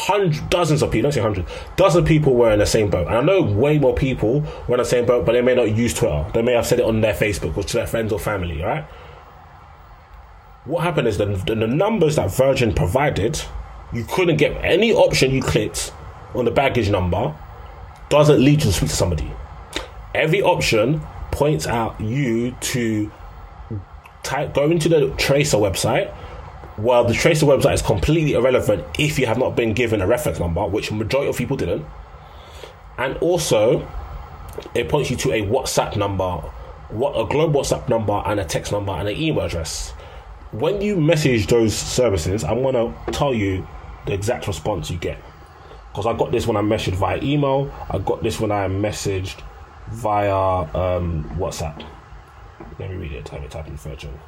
hundreds, 0.02 0.40
dozens 0.42 0.82
of 0.82 0.90
people, 0.90 1.04
don't 1.04 1.12
say 1.12 1.20
hundreds, 1.20 1.48
dozens 1.76 2.02
of 2.02 2.08
people 2.08 2.34
were 2.34 2.52
in 2.52 2.58
the 2.58 2.66
same 2.66 2.90
boat. 2.90 3.06
And 3.06 3.16
I 3.16 3.20
know 3.20 3.42
way 3.42 3.78
more 3.78 3.94
people 3.94 4.40
were 4.66 4.74
in 4.74 4.78
the 4.78 4.84
same 4.84 5.06
boat, 5.06 5.24
but 5.24 5.32
they 5.32 5.42
may 5.42 5.54
not 5.54 5.76
use 5.76 5.94
Twitter. 5.94 6.26
They 6.34 6.42
may 6.42 6.52
have 6.52 6.66
said 6.66 6.80
it 6.80 6.84
on 6.84 7.00
their 7.00 7.14
Facebook 7.14 7.56
or 7.56 7.62
to 7.62 7.72
their 7.74 7.86
friends 7.86 8.12
or 8.12 8.18
family, 8.18 8.60
right? 8.62 8.84
What 10.64 10.82
happened 10.82 11.06
is 11.06 11.18
the, 11.18 11.26
the, 11.26 11.54
numbers 11.54 12.16
that 12.16 12.34
Virgin 12.34 12.72
provided, 12.72 13.40
you 13.92 14.04
couldn't 14.04 14.36
get 14.36 14.52
any 14.64 14.92
option 14.92 15.30
you 15.30 15.42
clicked 15.42 15.92
on 16.34 16.44
the 16.44 16.50
baggage 16.50 16.90
number 16.90 17.36
doesn't 18.08 18.44
lead 18.44 18.60
you 18.60 18.70
to 18.70 18.72
speak 18.72 18.90
to 18.90 18.96
somebody. 18.96 19.30
Every 20.14 20.42
option 20.42 21.00
points 21.30 21.66
out 21.66 22.00
you 22.00 22.52
to 22.60 23.10
type 24.22 24.54
go 24.54 24.70
into 24.70 24.88
the 24.88 25.10
tracer 25.16 25.56
website 25.56 26.14
well, 26.78 27.04
the 27.04 27.14
tracer 27.14 27.46
website 27.46 27.74
is 27.74 27.82
completely 27.82 28.32
irrelevant 28.32 28.84
if 28.98 29.18
you 29.18 29.26
have 29.26 29.38
not 29.38 29.54
been 29.54 29.74
given 29.74 30.00
a 30.00 30.06
reference 30.06 30.38
number, 30.38 30.66
which 30.66 30.90
majority 30.90 31.28
of 31.28 31.36
people 31.36 31.56
didn't. 31.56 31.84
And 32.98 33.16
also, 33.18 33.86
it 34.74 34.88
points 34.88 35.10
you 35.10 35.16
to 35.18 35.32
a 35.32 35.42
WhatsApp 35.42 35.96
number, 35.96 36.36
what 36.88 37.12
a 37.12 37.26
global 37.26 37.60
WhatsApp 37.60 37.88
number, 37.88 38.22
and 38.26 38.40
a 38.40 38.44
text 38.44 38.72
number 38.72 38.92
and 38.92 39.08
an 39.08 39.16
email 39.16 39.44
address. 39.44 39.90
When 40.52 40.80
you 40.80 40.96
message 40.96 41.46
those 41.46 41.74
services, 41.74 42.44
I'm 42.44 42.62
gonna 42.62 42.94
tell 43.12 43.32
you 43.32 43.66
the 44.06 44.12
exact 44.12 44.46
response 44.46 44.90
you 44.90 44.98
get. 44.98 45.18
Because 45.90 46.06
I 46.06 46.16
got 46.16 46.32
this 46.32 46.46
when 46.46 46.56
I 46.56 46.60
messaged 46.60 46.94
via 46.94 47.18
email. 47.22 47.70
I 47.90 47.98
got 47.98 48.22
this 48.22 48.40
when 48.40 48.50
I 48.50 48.66
messaged 48.66 49.40
via 49.90 50.34
um, 50.34 51.24
WhatsApp. 51.38 51.84
Let 52.78 52.90
me 52.90 52.96
read 52.96 53.12
it. 53.12 53.30
Let 53.32 53.42
me 53.42 53.48
type 53.48 53.66
in 53.66 53.76
Virgin. 53.76 54.18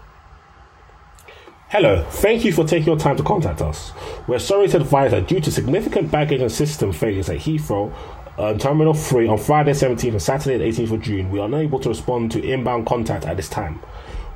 Hello, 1.74 2.06
thank 2.08 2.44
you 2.44 2.52
for 2.52 2.64
taking 2.64 2.86
your 2.86 2.96
time 2.96 3.16
to 3.16 3.24
contact 3.24 3.60
us. 3.60 3.92
We're 4.28 4.38
sorry 4.38 4.68
to 4.68 4.76
advise 4.76 5.10
that 5.10 5.26
due 5.26 5.40
to 5.40 5.50
significant 5.50 6.08
baggage 6.08 6.40
and 6.40 6.52
system 6.52 6.92
failures 6.92 7.28
at 7.28 7.38
Heathrow, 7.38 7.92
uh, 8.38 8.54
Terminal 8.54 8.94
3 8.94 9.26
on 9.26 9.38
Friday 9.38 9.72
17th 9.72 10.12
and 10.12 10.22
Saturday 10.22 10.70
18th 10.70 10.92
of 10.92 11.00
June, 11.00 11.30
we 11.30 11.40
are 11.40 11.46
unable 11.46 11.80
to 11.80 11.88
respond 11.88 12.30
to 12.30 12.40
inbound 12.40 12.86
contact 12.86 13.24
at 13.24 13.36
this 13.36 13.48
time. 13.48 13.80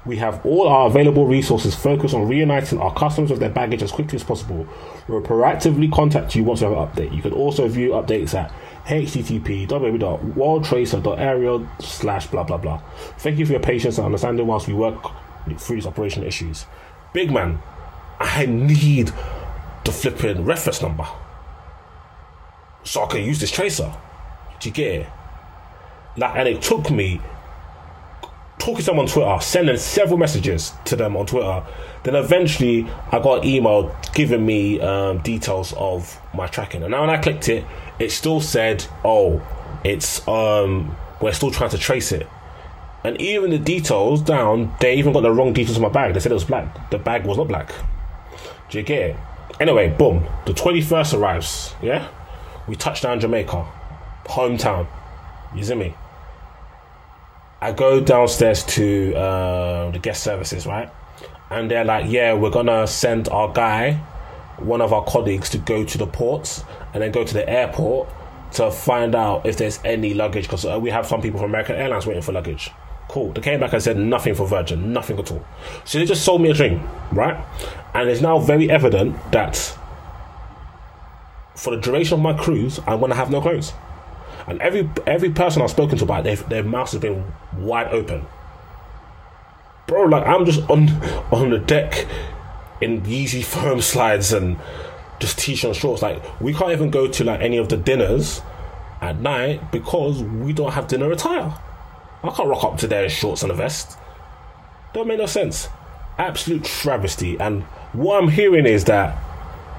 We 0.04 0.16
have 0.16 0.45
all 0.45 0.66
our 0.66 0.88
available 0.88 1.28
resources 1.28 1.76
focused 1.76 2.12
on 2.12 2.26
reuniting 2.26 2.80
our 2.80 2.92
customers 2.92 3.30
with 3.30 3.38
their 3.38 3.50
baggage 3.50 3.85
as 3.85 3.92
quickly 3.92 4.16
as 4.16 4.25
possible. 4.25 4.66
We'll 5.07 5.23
proactively 5.23 5.92
contact 5.92 6.35
you 6.35 6.42
once 6.42 6.61
we 6.61 6.66
have 6.66 6.76
an 6.76 6.88
update. 6.88 7.14
You 7.14 7.23
can 7.23 7.35
also 7.35 7.68
view 7.68 7.90
updates 7.90 8.35
at 8.35 8.52
http 8.87 9.68
www.worldtracer.aero 9.68 11.68
slash 11.78 12.26
blah 12.26 12.42
blah 12.42 12.57
blah. 12.57 12.83
Thank 13.18 13.38
you 13.38 13.47
for 13.47 13.52
your 13.52 13.61
patience 13.61 13.99
and 13.99 14.07
understanding 14.07 14.45
whilst 14.45 14.66
we 14.66 14.75
work 14.75 15.04
through 15.57 15.76
these 15.76 15.87
operational 15.87 16.26
issues 16.26 16.66
big 17.12 17.31
man, 17.31 17.61
I 18.21 18.47
need 18.47 19.12
the 19.85 19.93
flipping 19.93 20.45
reference 20.45 20.83
number. 20.83 21.07
So 22.85 23.05
I 23.05 23.07
can 23.07 23.25
use 23.25 23.41
this 23.41 23.50
tracer. 23.50 23.93
Do 24.61 24.69
you 24.69 24.75
get 24.75 24.95
it? 25.03 25.07
Like, 26.17 26.37
and 26.37 26.49
it 26.49 26.62
took 26.62 26.91
me 26.91 27.21
talking 28.59 28.85
to 28.85 28.85
them 28.85 28.99
on 28.99 29.07
Twitter, 29.07 29.38
sending 29.41 29.77
several 29.77 30.19
messages 30.19 30.73
to 30.85 30.97
them 30.97 31.17
on 31.17 31.27
Twitter. 31.27 31.65
Then 32.03 32.15
eventually, 32.15 32.87
I 33.12 33.21
got 33.21 33.43
an 33.43 33.49
email 33.49 33.97
giving 34.15 34.45
me 34.45 34.81
um, 34.81 35.19
details 35.19 35.73
of 35.75 36.21
my 36.35 36.47
tracking. 36.47 36.83
And 36.83 36.91
now 36.91 37.03
when 37.03 37.11
I 37.11 37.19
clicked 37.19 37.49
it, 37.49 37.65
it 37.99 38.11
still 38.11 38.41
said, 38.41 38.85
"Oh, 39.05 39.47
it's 39.85 40.27
um, 40.27 40.97
we're 41.21 41.33
still 41.33 41.50
trying 41.50 41.71
to 41.71 41.79
trace 41.79 42.12
it." 42.12 42.27
And 43.05 43.21
even 43.21 43.50
the 43.50 43.59
details 43.59 44.23
down, 44.23 44.75
they 44.81 44.97
even 44.97 45.12
got 45.12 45.21
the 45.21 45.31
wrong 45.31 45.52
details 45.52 45.76
on 45.76 45.83
my 45.83 45.88
bag. 45.88 46.14
They 46.14 46.21
said 46.21 46.33
it 46.33 46.35
was 46.35 46.45
black. 46.45 46.90
The 46.90 46.99
bag 46.99 47.25
was 47.25 47.38
not 47.38 47.49
black. 47.49 47.73
Do? 48.71 49.14
Anyway, 49.61 49.88
boom. 49.88 50.26
The 50.47 50.52
21st 50.52 51.19
arrives. 51.19 51.75
Yeah? 51.81 52.09
We 52.67 52.76
touch 52.76 53.00
down 53.00 53.21
Jamaica. 53.21 53.67
Hometown. 54.26 54.87
You 55.55 55.64
see 55.64 55.75
me? 55.75 55.95
I 57.61 57.73
go 57.73 58.00
downstairs 58.00 58.62
to 58.64 59.14
uh, 59.14 59.90
the 59.90 59.99
guest 59.99 60.23
services, 60.23 60.67
right? 60.67 60.90
And 61.50 61.71
they're 61.71 61.85
like, 61.85 62.11
yeah, 62.11 62.35
we're 62.35 62.50
gonna 62.50 62.87
send 62.87 63.28
our 63.31 63.52
guy, 63.52 63.95
one 64.59 64.81
of 64.81 64.93
our 64.93 65.05
colleagues, 65.05 65.50
to 65.50 65.59
go 65.59 65.83
to 65.85 65.99
the 65.99 66.07
ports 66.07 66.62
and 66.93 67.02
then 67.02 67.11
go 67.11 67.25
to 67.25 67.35
the 67.35 67.49
airport 67.49 68.09
to 68.52 68.71
find 68.71 69.14
out 69.14 69.47
if 69.47 69.57
there's 69.57 69.81
any 69.85 70.14
luggage 70.14 70.45
because 70.45 70.64
uh, 70.64 70.78
we 70.81 70.90
have 70.90 71.07
some 71.07 71.21
people 71.21 71.40
from 71.40 71.50
American 71.50 71.76
Airlines 71.76 72.07
waiting 72.07 72.23
for 72.23 72.33
luggage. 72.33 72.71
Cool. 73.09 73.33
They 73.33 73.41
came 73.41 73.61
back 73.61 73.73
and 73.73 73.83
said 73.83 73.97
nothing 73.97 74.35
for 74.35 74.47
Virgin, 74.47 74.93
nothing 74.93 75.19
at 75.19 75.33
all. 75.33 75.45
So 75.85 75.99
they 75.99 76.05
just 76.05 76.25
sold 76.25 76.43
me 76.43 76.50
a 76.50 76.55
dream, 76.55 76.87
right? 77.11 77.43
And 77.95 78.09
it's 78.09 78.21
now 78.21 78.38
very 78.38 78.71
evident 78.71 79.17
that 79.33 79.57
for 81.57 81.75
the 81.75 81.81
duration 81.81 82.15
of 82.15 82.21
my 82.21 82.35
cruise, 82.35 82.79
I'm 82.87 83.00
gonna 83.00 83.15
have 83.15 83.31
no 83.31 83.41
clothes. 83.41 83.73
And 84.47 84.61
every 84.61 84.88
every 85.07 85.31
person 85.31 85.62
I've 85.62 85.71
spoken 85.71 85.99
to 85.99 86.05
about 86.05 86.27
it, 86.27 86.49
their 86.49 86.62
mouths 86.62 86.93
have 86.93 87.00
been 87.00 87.25
wide 87.57 87.88
open. 87.88 88.27
Bro, 89.87 90.05
like 90.05 90.27
I'm 90.27 90.45
just 90.45 90.69
on 90.71 90.88
on 91.33 91.50
the 91.50 91.59
deck 91.59 92.07
in 92.81 93.00
Yeezy 93.03 93.43
firm 93.55 93.81
slides 93.81 94.33
and 94.35 94.59
just 95.19 95.38
t-shirt 95.38 95.71
and 95.71 95.77
shorts. 95.77 96.03
Like 96.03 96.23
we 96.41 96.53
can't 96.53 96.73
even 96.73 96.91
go 96.91 97.09
to 97.09 97.25
like 97.25 97.41
any 97.41 97.57
of 97.57 97.71
the 97.71 97.79
dinners 97.79 98.43
at 99.00 99.19
night 99.19 99.73
because 99.73 100.23
we 100.23 100.53
don't 100.53 100.73
have 100.73 100.88
dinner 100.88 101.11
attire. 101.11 101.55
I 102.23 102.31
can't 102.31 102.49
rock 102.49 102.65
up 102.65 102.79
to 102.79 102.87
there 102.87 103.05
in 103.05 103.11
shorts 103.11 103.43
and 103.43 103.53
a 103.53 103.55
vest. 103.55 103.97
Don't 104.93 105.07
make 105.07 105.19
no 105.19 105.27
sense. 105.27 105.69
Absolute 106.19 106.65
travesty. 106.65 107.39
And 107.39 107.63
what 107.93 108.23
I'm 108.23 108.29
hearing 108.29 108.67
is 108.67 108.85
that 108.85 109.17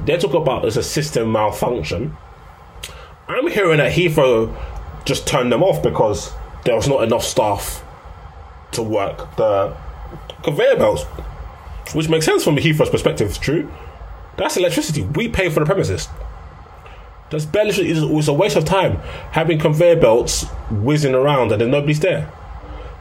they 0.05 0.17
talk 0.17 0.33
about 0.33 0.65
as 0.65 0.77
a 0.77 0.83
system 0.83 1.31
malfunction. 1.31 2.15
I'm 3.27 3.47
hearing 3.47 3.77
that 3.77 3.91
Heathrow 3.91 4.55
just 5.05 5.27
turned 5.27 5.51
them 5.51 5.63
off 5.63 5.83
because 5.83 6.31
there 6.65 6.75
was 6.75 6.87
not 6.87 7.03
enough 7.03 7.23
staff 7.23 7.83
to 8.71 8.83
work 8.83 9.35
the 9.35 9.75
conveyor 10.43 10.77
belts, 10.77 11.03
which 11.93 12.09
makes 12.09 12.25
sense 12.25 12.43
from 12.43 12.55
Heathrow's 12.55 12.89
perspective. 12.89 13.29
It's 13.29 13.37
True, 13.37 13.71
that's 14.37 14.57
electricity. 14.57 15.03
We 15.03 15.27
pay 15.27 15.49
for 15.49 15.59
the 15.59 15.65
premises. 15.65 16.07
That's 17.31 17.45
barely. 17.45 17.71
It's 17.89 18.27
a 18.27 18.33
waste 18.33 18.55
of 18.55 18.65
time 18.65 18.97
having 19.31 19.59
conveyor 19.59 19.97
belts 19.97 20.45
whizzing 20.71 21.13
around 21.13 21.51
and 21.51 21.61
then 21.61 21.71
nobody's 21.71 21.99
there. 21.99 22.31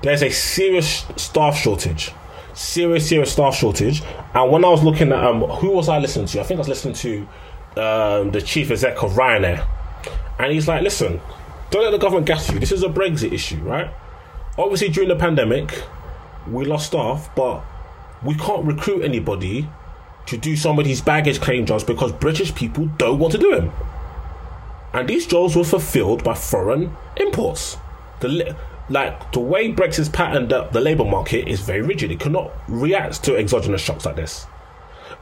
There's 0.03 0.23
a 0.23 0.31
serious 0.31 1.05
staff 1.17 1.57
shortage. 1.57 2.13
Serious, 2.55 3.09
serious 3.09 3.33
staff 3.33 3.55
shortage. 3.55 4.03
And 4.35 4.51
when 4.51 4.65
I 4.65 4.69
was 4.69 4.83
looking 4.83 5.13
at 5.13 5.25
um, 5.25 5.43
who 5.43 5.71
was 5.71 5.89
I 5.89 5.99
listening 5.99 6.27
to? 6.27 6.41
I 6.41 6.43
think 6.45 6.59
I 6.59 6.63
was 6.63 6.69
listening 6.69 6.95
to 6.95 7.29
um, 7.81 8.31
the 8.31 8.43
chief 8.43 8.71
exec 8.71 9.03
of 9.03 9.13
Ryanair, 9.13 9.67
and 10.39 10.53
he's 10.53 10.67
like, 10.67 10.83
"Listen, 10.83 11.21
don't 11.71 11.85
let 11.85 11.91
the 11.91 11.99
government 11.99 12.27
gas 12.27 12.51
you. 12.51 12.59
This 12.59 12.73
is 12.73 12.83
a 12.83 12.89
Brexit 12.89 13.33
issue, 13.33 13.59
right? 13.59 13.91
Obviously, 14.57 14.89
during 14.89 15.09
the 15.09 15.17
pandemic, 15.17 15.85
we 16.51 16.65
lost 16.65 16.89
staff, 16.89 17.31
but 17.37 17.63
we 18.25 18.35
can't 18.35 18.65
recruit 18.65 19.03
anybody 19.03 19.69
to 20.27 20.37
do 20.37 20.57
some 20.57 20.79
of 20.79 20.85
these 20.85 21.01
baggage 21.01 21.41
claim 21.41 21.65
jobs 21.65 21.85
because 21.85 22.13
British 22.13 22.55
people 22.55 22.87
don't 22.99 23.19
want 23.19 23.33
to 23.33 23.39
do 23.39 23.55
them. 23.55 23.73
And 24.99 25.09
these 25.09 25.29
jobs 25.29 25.55
were 25.55 25.63
fulfilled 25.63 26.25
by 26.25 26.35
foreign 26.35 26.97
imports. 27.17 27.77
The 28.19 28.57
like 28.89 29.31
the 29.31 29.39
way 29.39 29.71
Brexit's 29.71 30.09
patterned 30.09 30.53
up 30.53 30.73
the 30.73 30.81
labour 30.81 31.05
market 31.05 31.47
is 31.47 31.61
very 31.61 31.83
rigid. 31.83 32.11
It 32.11 32.19
cannot 32.19 32.51
react 32.67 33.23
to 33.23 33.37
exogenous 33.37 33.81
shocks 33.81 34.05
like 34.05 34.17
this. 34.17 34.49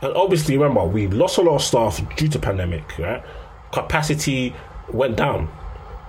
And 0.00 0.14
obviously, 0.14 0.56
remember, 0.56 0.82
we 0.86 1.08
lost 1.08 1.36
a 1.36 1.42
lot 1.42 1.56
of 1.56 1.62
staff 1.62 2.00
due 2.16 2.26
to 2.28 2.38
pandemic. 2.38 2.98
Right? 2.98 3.22
Capacity 3.70 4.54
went 4.90 5.18
down. 5.18 5.50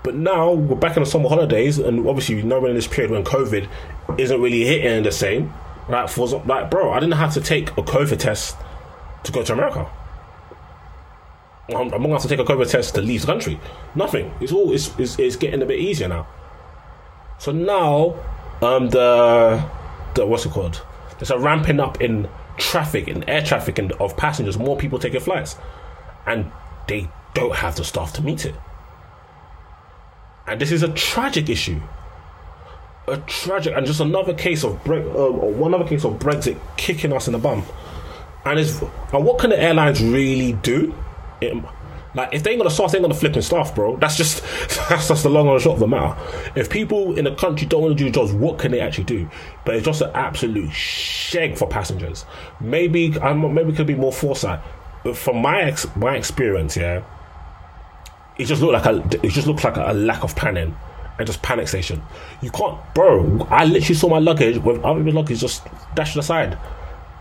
But 0.02 0.16
now 0.16 0.54
we're 0.54 0.78
back 0.78 0.96
in 0.96 1.04
the 1.04 1.10
summer 1.10 1.28
holidays, 1.28 1.78
and 1.78 2.08
obviously, 2.08 2.38
you 2.38 2.44
know, 2.44 2.62
we're 2.62 2.70
in 2.70 2.76
this 2.76 2.88
period 2.88 3.12
when 3.12 3.26
COVID 3.26 3.68
isn't 4.18 4.42
really 4.42 4.64
hitting 4.64 5.04
the 5.04 5.12
same. 5.12 5.54
Like, 5.90 6.08
for 6.08 6.26
like, 6.46 6.72
bro, 6.72 6.94
I 6.94 7.02
didn't 7.02 7.16
have 7.16 7.34
to 7.34 7.42
take 7.42 7.72
a 7.72 7.84
COVID 7.84 8.18
test 8.18 8.56
to 9.24 9.34
go 9.34 9.44
to 9.44 9.52
America. 9.52 9.92
I'm, 11.70 11.94
I'm 11.94 12.02
gonna 12.02 12.10
have 12.10 12.22
to 12.22 12.28
take 12.28 12.40
a 12.40 12.46
COVID 12.46 12.70
test 12.70 12.96
to 12.96 13.02
leave 13.02 13.22
the 13.22 13.28
country. 13.28 13.60
Nothing. 13.96 14.34
It's 14.40 14.52
all. 14.52 14.72
It's, 14.72 14.98
it's, 14.98 15.20
it's 15.20 15.36
getting 15.36 15.62
a 15.62 15.66
bit 15.66 15.80
easier 15.80 16.08
now. 16.08 16.28
So 17.40 17.52
now, 17.52 18.16
um, 18.62 18.90
the 18.90 19.64
the 20.16 20.26
what's 20.26 20.46
it 20.46 20.52
called? 20.52 20.82
There's 21.20 21.32
a 21.32 21.38
ramping 21.38 21.80
up 21.80 22.02
in 22.02 22.30
traffic, 22.58 23.08
in 23.08 23.28
air 23.30 23.42
traffic, 23.42 23.80
and 23.80 23.92
of 23.94 24.16
passengers. 24.16 24.58
More 24.58 24.78
people 24.78 24.98
taking 24.98 25.20
flights, 25.20 25.58
and 26.26 26.52
they 26.88 27.10
don't 27.34 27.56
have 27.56 27.76
the 27.76 27.84
staff 27.84 28.14
to 28.14 28.22
meet 28.22 28.46
it. 28.46 28.56
And 30.48 30.62
this 30.62 30.72
is 30.72 30.84
a 30.84 30.90
tragic 30.94 31.50
issue. 31.50 31.82
A 33.10 33.18
tragic, 33.18 33.74
and 33.76 33.86
just 33.86 34.00
another 34.00 34.34
case 34.34 34.64
of 34.64 34.84
Bre- 34.84 34.96
uh, 34.96 35.30
one 35.30 35.74
other 35.74 35.88
case 35.88 36.06
of 36.06 36.14
Brexit 36.14 36.60
kicking 36.78 37.14
us 37.14 37.28
in 37.28 37.34
the 37.34 37.40
bum. 37.40 37.64
And 38.46 38.60
is 38.60 38.82
and 39.14 39.26
what 39.26 39.40
can 39.40 39.50
the 39.50 39.62
airlines 39.62 40.02
really 40.02 40.54
do? 40.54 40.96
It, 41.42 41.64
like 42.16 42.34
if 42.34 42.44
they 42.44 42.52
ain't 42.52 42.60
gonna 42.60 42.72
start, 42.72 42.92
they 42.92 42.98
ain't 42.98 43.04
gonna 43.04 43.14
flip 43.14 43.34
flipping 43.34 43.42
staff, 43.44 43.76
bro. 43.76 43.98
That's 43.98 44.18
just 44.18 44.42
that's 44.90 45.08
just 45.08 45.24
the 45.24 45.30
long 45.30 45.48
and 45.48 45.62
short 45.62 45.76
of 45.76 45.80
the 45.82 45.88
matter. 45.88 46.20
If 46.56 46.70
people 46.70 47.18
in 47.18 47.26
the 47.26 47.36
country 47.36 47.68
don't 47.68 47.84
want 47.84 47.98
to 47.98 48.04
do 48.04 48.10
jobs, 48.10 48.32
what 48.34 48.58
can 48.58 48.72
they 48.72 48.80
actually 48.80 49.04
do? 49.04 49.30
But 49.66 49.76
it's 49.76 49.86
just 49.86 50.02
an 50.02 50.12
absolute 50.14 50.72
shag 50.72 51.58
for 51.58 51.68
passengers. 51.68 52.26
Maybe 52.60 53.20
I'm 53.22 53.54
maybe 53.54 53.72
could 53.74 53.88
be 53.88 53.96
more 53.96 54.14
foresight. 54.14 54.62
But 55.04 55.16
from 55.16 55.42
my 55.42 55.62
ex, 55.62 55.86
my 55.96 56.16
experience, 56.16 56.76
yeah, 56.76 57.04
it 58.38 58.46
just 58.46 58.62
looked 58.62 58.74
like 58.74 58.86
a 58.86 59.26
it 59.26 59.30
just 59.30 59.48
looks 59.48 59.64
like 59.64 59.78
a, 59.78 59.94
lack 59.94 60.24
of 60.24 60.36
planning 60.36 60.76
and 61.18 61.28
just 61.28 61.42
panic 61.42 61.68
station. 61.68 62.02
You 62.42 62.52
can't, 62.52 62.80
bro. 62.94 63.48
I 63.50 63.66
literally 63.66 63.96
saw 63.96 64.10
my 64.10 64.20
luggage 64.20 64.58
with 64.58 64.84
other 64.84 65.12
luggage 65.12 65.40
just 65.40 65.68
dashed 65.96 66.18
aside, 66.18 66.58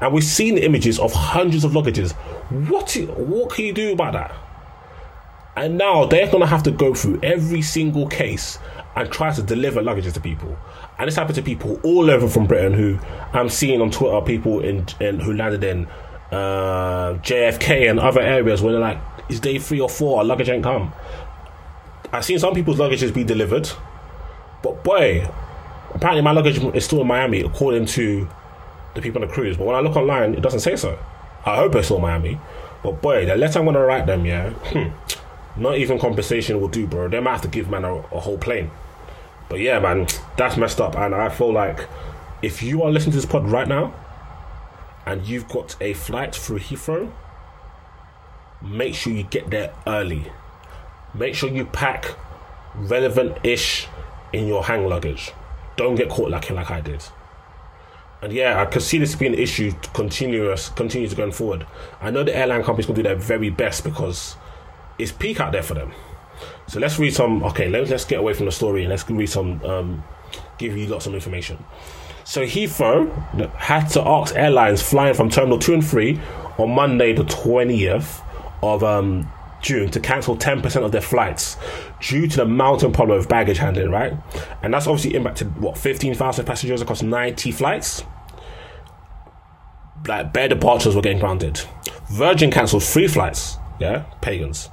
and 0.00 0.12
we've 0.12 0.24
seen 0.24 0.54
the 0.54 0.64
images 0.64 0.98
of 0.98 1.12
hundreds 1.12 1.64
of 1.64 1.72
luggages. 1.72 2.12
What 2.68 2.94
what 3.16 3.54
can 3.54 3.64
you 3.64 3.72
do 3.72 3.92
about 3.92 4.12
that? 4.12 4.34
And 5.56 5.78
now 5.78 6.04
they're 6.04 6.30
gonna 6.30 6.46
have 6.46 6.62
to 6.64 6.70
go 6.70 6.94
through 6.94 7.20
every 7.22 7.62
single 7.62 8.06
case 8.06 8.58
and 8.94 9.10
try 9.10 9.32
to 9.32 9.42
deliver 9.42 9.80
luggages 9.82 10.12
to 10.14 10.20
people. 10.20 10.56
And 10.98 11.08
this 11.08 11.16
happened 11.16 11.36
to 11.36 11.42
people 11.42 11.80
all 11.82 12.10
over 12.10 12.28
from 12.28 12.46
Britain 12.46 12.72
who 12.72 12.98
I'm 13.32 13.48
seeing 13.48 13.80
on 13.80 13.90
Twitter 13.90 14.20
people 14.20 14.60
in, 14.60 14.86
in 15.00 15.20
who 15.20 15.34
landed 15.34 15.64
in 15.64 15.86
uh, 16.30 17.14
JFK 17.22 17.90
and 17.90 18.00
other 18.00 18.20
areas 18.20 18.62
where 18.62 18.72
they're 18.72 18.80
like, 18.80 18.98
it's 19.28 19.40
day 19.40 19.58
three 19.58 19.80
or 19.80 19.88
four, 19.88 20.18
our 20.18 20.24
luggage 20.24 20.48
ain't 20.48 20.62
come. 20.62 20.92
I've 22.12 22.24
seen 22.24 22.38
some 22.38 22.54
people's 22.54 22.78
luggages 22.78 23.12
be 23.12 23.24
delivered, 23.24 23.68
but 24.62 24.82
boy, 24.84 25.28
apparently 25.92 26.22
my 26.22 26.32
luggage 26.32 26.58
is 26.58 26.84
still 26.84 27.00
in 27.00 27.06
Miami 27.06 27.40
according 27.40 27.86
to 27.86 28.28
the 28.96 29.02
people 29.02 29.22
on 29.22 29.28
the 29.28 29.32
cruise. 29.32 29.56
But 29.56 29.66
when 29.66 29.76
I 29.76 29.80
look 29.80 29.96
online, 29.96 30.34
it 30.34 30.42
doesn't 30.42 30.60
say 30.60 30.76
so. 30.76 30.98
I 31.44 31.56
hope 31.56 31.74
it's 31.76 31.86
still 31.86 32.00
Miami. 32.00 32.40
But 32.82 33.00
boy, 33.00 33.26
the 33.26 33.36
letter 33.36 33.58
I'm 33.58 33.64
gonna 33.64 33.80
write 33.80 34.06
them, 34.06 34.26
yeah, 34.26 34.50
hmm, 34.50 35.60
not 35.60 35.78
even 35.78 35.98
compensation 35.98 36.60
will 36.60 36.68
do, 36.68 36.86
bro. 36.86 37.08
They 37.08 37.20
might 37.20 37.32
have 37.32 37.42
to 37.42 37.48
give 37.48 37.70
man 37.70 37.84
a, 37.84 37.94
a 37.94 38.20
whole 38.20 38.38
plane. 38.38 38.70
But 39.48 39.60
yeah, 39.60 39.78
man, 39.78 40.08
that's 40.36 40.56
messed 40.56 40.80
up, 40.80 40.96
and 40.96 41.14
I 41.14 41.28
feel 41.28 41.52
like 41.52 41.86
if 42.42 42.62
you 42.62 42.82
are 42.82 42.90
listening 42.90 43.12
to 43.12 43.18
this 43.18 43.26
pod 43.26 43.48
right 43.48 43.68
now, 43.68 43.94
and 45.06 45.26
you've 45.26 45.48
got 45.48 45.76
a 45.80 45.94
flight 45.94 46.34
through 46.34 46.58
Heathrow, 46.58 47.12
make 48.60 48.94
sure 48.94 49.12
you 49.12 49.22
get 49.22 49.50
there 49.50 49.72
early. 49.86 50.24
Make 51.14 51.34
sure 51.34 51.48
you 51.48 51.64
pack 51.64 52.14
relevant 52.74 53.38
ish 53.44 53.86
in 54.32 54.46
your 54.46 54.64
hang 54.64 54.88
luggage. 54.88 55.32
Don't 55.76 55.94
get 55.94 56.08
caught 56.08 56.30
lacking 56.30 56.56
like 56.56 56.70
I 56.70 56.80
did. 56.80 57.04
And 58.22 58.32
yeah, 58.32 58.60
I 58.60 58.66
could 58.66 58.82
see 58.82 58.98
this 58.98 59.14
being 59.14 59.34
an 59.34 59.38
issue 59.38 59.72
continuous, 59.92 60.70
continues 60.70 61.14
going 61.14 61.32
forward. 61.32 61.66
I 62.00 62.10
know 62.10 62.24
the 62.24 62.36
airline 62.36 62.64
companies 62.64 62.86
can 62.86 62.94
do 62.94 63.02
their 63.02 63.14
very 63.14 63.50
best 63.50 63.84
because 63.84 64.36
it's 64.98 65.12
peak 65.12 65.38
out 65.40 65.52
there 65.52 65.62
for 65.62 65.74
them. 65.74 65.92
So 66.66 66.80
let's 66.80 66.98
read 66.98 67.14
some. 67.14 67.42
Okay, 67.44 67.68
let's 67.68 67.90
let's 67.90 68.04
get 68.04 68.18
away 68.18 68.32
from 68.32 68.46
the 68.46 68.52
story 68.52 68.82
and 68.82 68.90
let's 68.90 69.08
read 69.08 69.28
some. 69.28 69.62
Um, 69.64 70.04
give 70.58 70.76
you 70.76 70.86
lots 70.86 71.06
of 71.06 71.14
information. 71.14 71.64
So 72.24 72.44
Heathrow 72.44 73.54
had 73.54 73.86
to 73.90 74.02
ask 74.06 74.34
airlines 74.34 74.82
flying 74.82 75.14
from 75.14 75.30
Terminal 75.30 75.58
Two 75.58 75.74
and 75.74 75.86
Three 75.86 76.20
on 76.58 76.70
Monday, 76.70 77.12
the 77.12 77.24
twentieth 77.24 78.20
of 78.62 78.82
um, 78.82 79.30
June 79.66 79.90
to 79.90 80.00
cancel 80.00 80.36
10% 80.36 80.84
of 80.84 80.92
their 80.92 81.00
flights 81.00 81.56
due 82.00 82.28
to 82.28 82.36
the 82.36 82.46
mountain 82.46 82.92
problem 82.92 83.18
of 83.18 83.28
baggage 83.28 83.58
handling, 83.58 83.90
right? 83.90 84.14
And 84.62 84.72
that's 84.72 84.86
obviously 84.86 85.16
impacted, 85.16 85.60
what, 85.60 85.76
15,000 85.76 86.44
passengers 86.44 86.80
across 86.80 87.02
90 87.02 87.50
flights? 87.50 88.04
Like, 90.06 90.32
bare 90.32 90.48
departures 90.48 90.94
were 90.94 91.02
getting 91.02 91.18
grounded. 91.18 91.60
Virgin 92.10 92.52
cancelled 92.52 92.84
three 92.84 93.08
flights, 93.08 93.56
yeah, 93.80 94.04
pagans. 94.20 94.70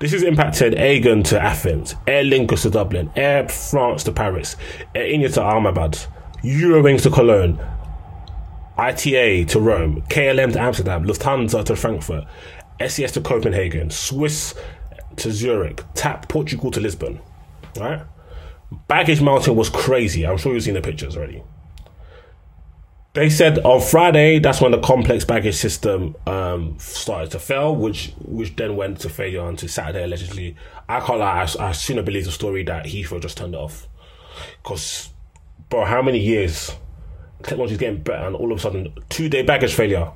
This 0.00 0.10
has 0.10 0.24
impacted 0.24 0.74
Aegean 0.74 1.22
to 1.24 1.40
Athens, 1.40 1.94
Aer 2.08 2.24
Lingus 2.24 2.62
to 2.62 2.70
Dublin, 2.70 3.12
Air 3.14 3.48
France 3.48 4.02
to 4.04 4.12
Paris, 4.12 4.56
Air 4.94 5.06
India 5.06 5.28
to 5.28 5.42
Ahmedabad, 5.42 5.96
Eurowings 6.42 7.02
to 7.02 7.10
Cologne, 7.10 7.60
ITA 8.76 9.44
to 9.44 9.60
Rome, 9.60 10.02
KLM 10.08 10.52
to 10.54 10.60
Amsterdam, 10.60 11.04
Lufthansa 11.04 11.64
to 11.64 11.76
Frankfurt, 11.76 12.24
SAS 12.80 13.12
to 13.12 13.20
Copenhagen, 13.20 13.90
Swiss 13.90 14.54
to 15.16 15.32
Zurich, 15.32 15.82
TAP 15.94 16.28
Portugal 16.28 16.70
to 16.72 16.80
Lisbon. 16.80 17.20
Right? 17.78 18.02
Baggage 18.88 19.20
mountain 19.20 19.56
was 19.56 19.70
crazy. 19.70 20.26
I'm 20.26 20.38
sure 20.38 20.54
you've 20.54 20.64
seen 20.64 20.74
the 20.74 20.82
pictures 20.82 21.16
already. 21.16 21.42
They 23.14 23.30
said 23.30 23.60
on 23.60 23.80
Friday 23.80 24.40
that's 24.40 24.60
when 24.60 24.72
the 24.72 24.80
complex 24.80 25.24
baggage 25.24 25.54
system 25.54 26.16
um, 26.26 26.76
started 26.80 27.30
to 27.30 27.38
fail, 27.38 27.74
which 27.74 28.12
which 28.18 28.56
then 28.56 28.74
went 28.74 28.98
to 29.00 29.08
failure 29.08 29.40
onto 29.40 29.68
Saturday 29.68 30.02
allegedly. 30.02 30.56
I 30.88 30.98
can't 30.98 31.20
lie, 31.20 31.46
I, 31.46 31.68
I 31.68 31.72
sooner 31.72 32.02
believe 32.02 32.24
the 32.24 32.32
story 32.32 32.64
that 32.64 32.86
Heathrow 32.86 33.22
just 33.22 33.36
turned 33.36 33.54
it 33.54 33.58
off. 33.58 33.86
Because, 34.60 35.10
bro, 35.70 35.84
how 35.84 36.02
many 36.02 36.18
years 36.18 36.72
technology's 37.44 37.78
getting 37.78 38.02
better 38.02 38.26
and 38.26 38.34
all 38.34 38.50
of 38.50 38.58
a 38.58 38.60
sudden 38.60 38.92
two 39.10 39.28
day 39.28 39.42
baggage 39.42 39.74
failure? 39.74 40.10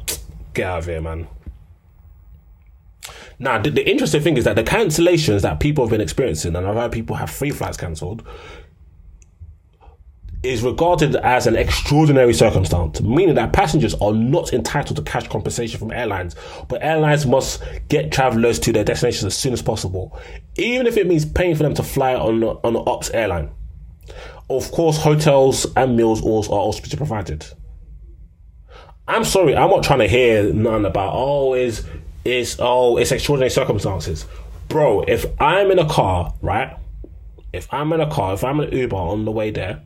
Get 0.55 0.66
out 0.66 0.79
of 0.81 0.87
here, 0.87 1.01
man. 1.01 1.29
Now, 3.38 3.59
the, 3.59 3.70
the, 3.70 3.88
interesting 3.88 4.20
thing 4.20 4.37
is 4.37 4.44
that 4.44 4.57
the 4.57 4.64
cancellations 4.64 5.42
that 5.42 5.61
people 5.61 5.85
have 5.85 5.90
been 5.90 6.01
experiencing, 6.01 6.57
and 6.57 6.66
I've 6.66 6.74
had 6.74 6.92
people 6.92 7.16
have 7.16 7.31
free 7.31 7.51
flights 7.51 7.77
cancelled, 7.77 8.27
is 10.42 10.62
regarded 10.62 11.16
as 11.16 11.46
an 11.46 11.57
extraordinary 11.57 12.33
circumstance, 12.33 13.01
meaning 13.01 13.35
that 13.35 13.53
passengers 13.53 13.94
are 13.94 14.12
not 14.12 14.53
entitled 14.53 14.96
to 14.96 15.03
cash 15.03 15.27
compensation 15.29 15.79
from 15.79 15.92
airlines, 15.92 16.37
but 16.68 16.83
airlines 16.83 17.27
must 17.27 17.62
get 17.88 18.12
travelers 18.12 18.59
to 18.61 18.72
their 18.72 18.85
destinations 18.85 19.24
as 19.24 19.37
soon 19.37 19.53
as 19.53 19.62
possible, 19.62 20.18
even 20.57 20.87
if 20.87 20.96
it 20.96 21.07
means 21.07 21.24
paying 21.24 21.57
for 21.57 21.64
them 21.64 21.74
to 21.74 21.83
fly 21.83 22.14
on 22.14 22.42
on 22.42 22.77
an 22.77 22.83
ops 22.87 23.11
airline. 23.11 23.51
Of 24.48 24.70
course, 24.70 24.98
hotels 24.98 25.66
and 25.77 25.96
meals 25.96 26.22
also 26.22 26.53
are 26.53 26.61
also 26.61 26.96
provided. 26.96 27.46
I'm 29.09 29.24
sorry, 29.24 29.57
I'm 29.57 29.70
not 29.70 29.83
trying 29.83 30.01
to 30.01 30.09
hear 30.09 30.53
none 30.53 30.85
about 30.85 31.12
oh 31.14 31.55
is 32.29 32.57
oh 32.59 32.97
it's 32.97 33.12
extraordinary 33.12 33.51
circumstances, 33.51 34.27
bro. 34.69 35.03
If 35.03 35.27
I'm 35.41 35.71
in 35.71 35.79
a 35.79 35.88
car, 35.88 36.35
right? 36.43 36.77
If 37.53 37.73
I'm 37.73 37.93
in 37.93 38.01
a 38.01 38.11
car, 38.11 38.35
if 38.35 38.45
I'm 38.45 38.61
in 38.61 38.69
an 38.69 38.77
Uber 38.77 38.97
on 38.97 39.25
the 39.25 39.31
way 39.31 39.51
there, 39.51 39.83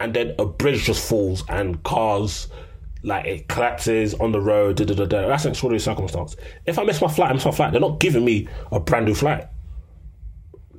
and 0.00 0.14
then 0.14 0.34
a 0.38 0.46
bridge 0.46 0.84
just 0.84 1.08
falls 1.08 1.44
and 1.48 1.82
cars 1.82 2.48
like 3.04 3.26
it 3.26 3.48
collapses 3.48 4.14
on 4.14 4.32
the 4.32 4.40
road, 4.40 4.76
da, 4.76 4.84
da, 4.84 4.94
da, 4.94 5.04
da. 5.04 5.28
that's 5.28 5.44
an 5.44 5.50
extraordinary 5.50 5.80
circumstance. 5.80 6.36
If 6.66 6.78
I 6.78 6.84
miss 6.84 7.00
my 7.00 7.08
flight, 7.08 7.30
I 7.30 7.34
miss 7.34 7.44
my 7.44 7.50
flight. 7.50 7.72
They're 7.72 7.80
not 7.80 8.00
giving 8.00 8.24
me 8.24 8.48
a 8.70 8.80
brand 8.80 9.06
new 9.06 9.14
flight. 9.14 9.46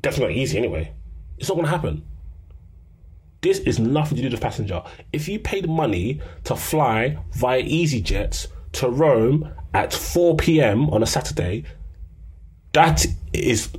Definitely 0.01 0.35
not 0.35 0.41
easy 0.41 0.57
anyway. 0.57 0.93
It's 1.37 1.49
not 1.49 1.55
going 1.55 1.65
to 1.65 1.71
happen. 1.71 2.05
This 3.41 3.59
is 3.59 3.77
nothing 3.77 4.15
to 4.17 4.23
do 4.23 4.29
with 4.29 4.39
passenger. 4.39 4.81
If 5.11 5.27
you 5.27 5.37
paid 5.37 5.69
money 5.69 6.21
to 6.45 6.55
fly 6.55 7.17
via 7.33 7.61
EasyJet 7.61 8.47
to 8.73 8.89
Rome 8.89 9.53
at 9.73 9.93
4 9.93 10.35
p.m. 10.37 10.89
on 10.89 11.03
a 11.03 11.05
Saturday, 11.05 11.63
that 12.73 13.05
is 13.33 13.69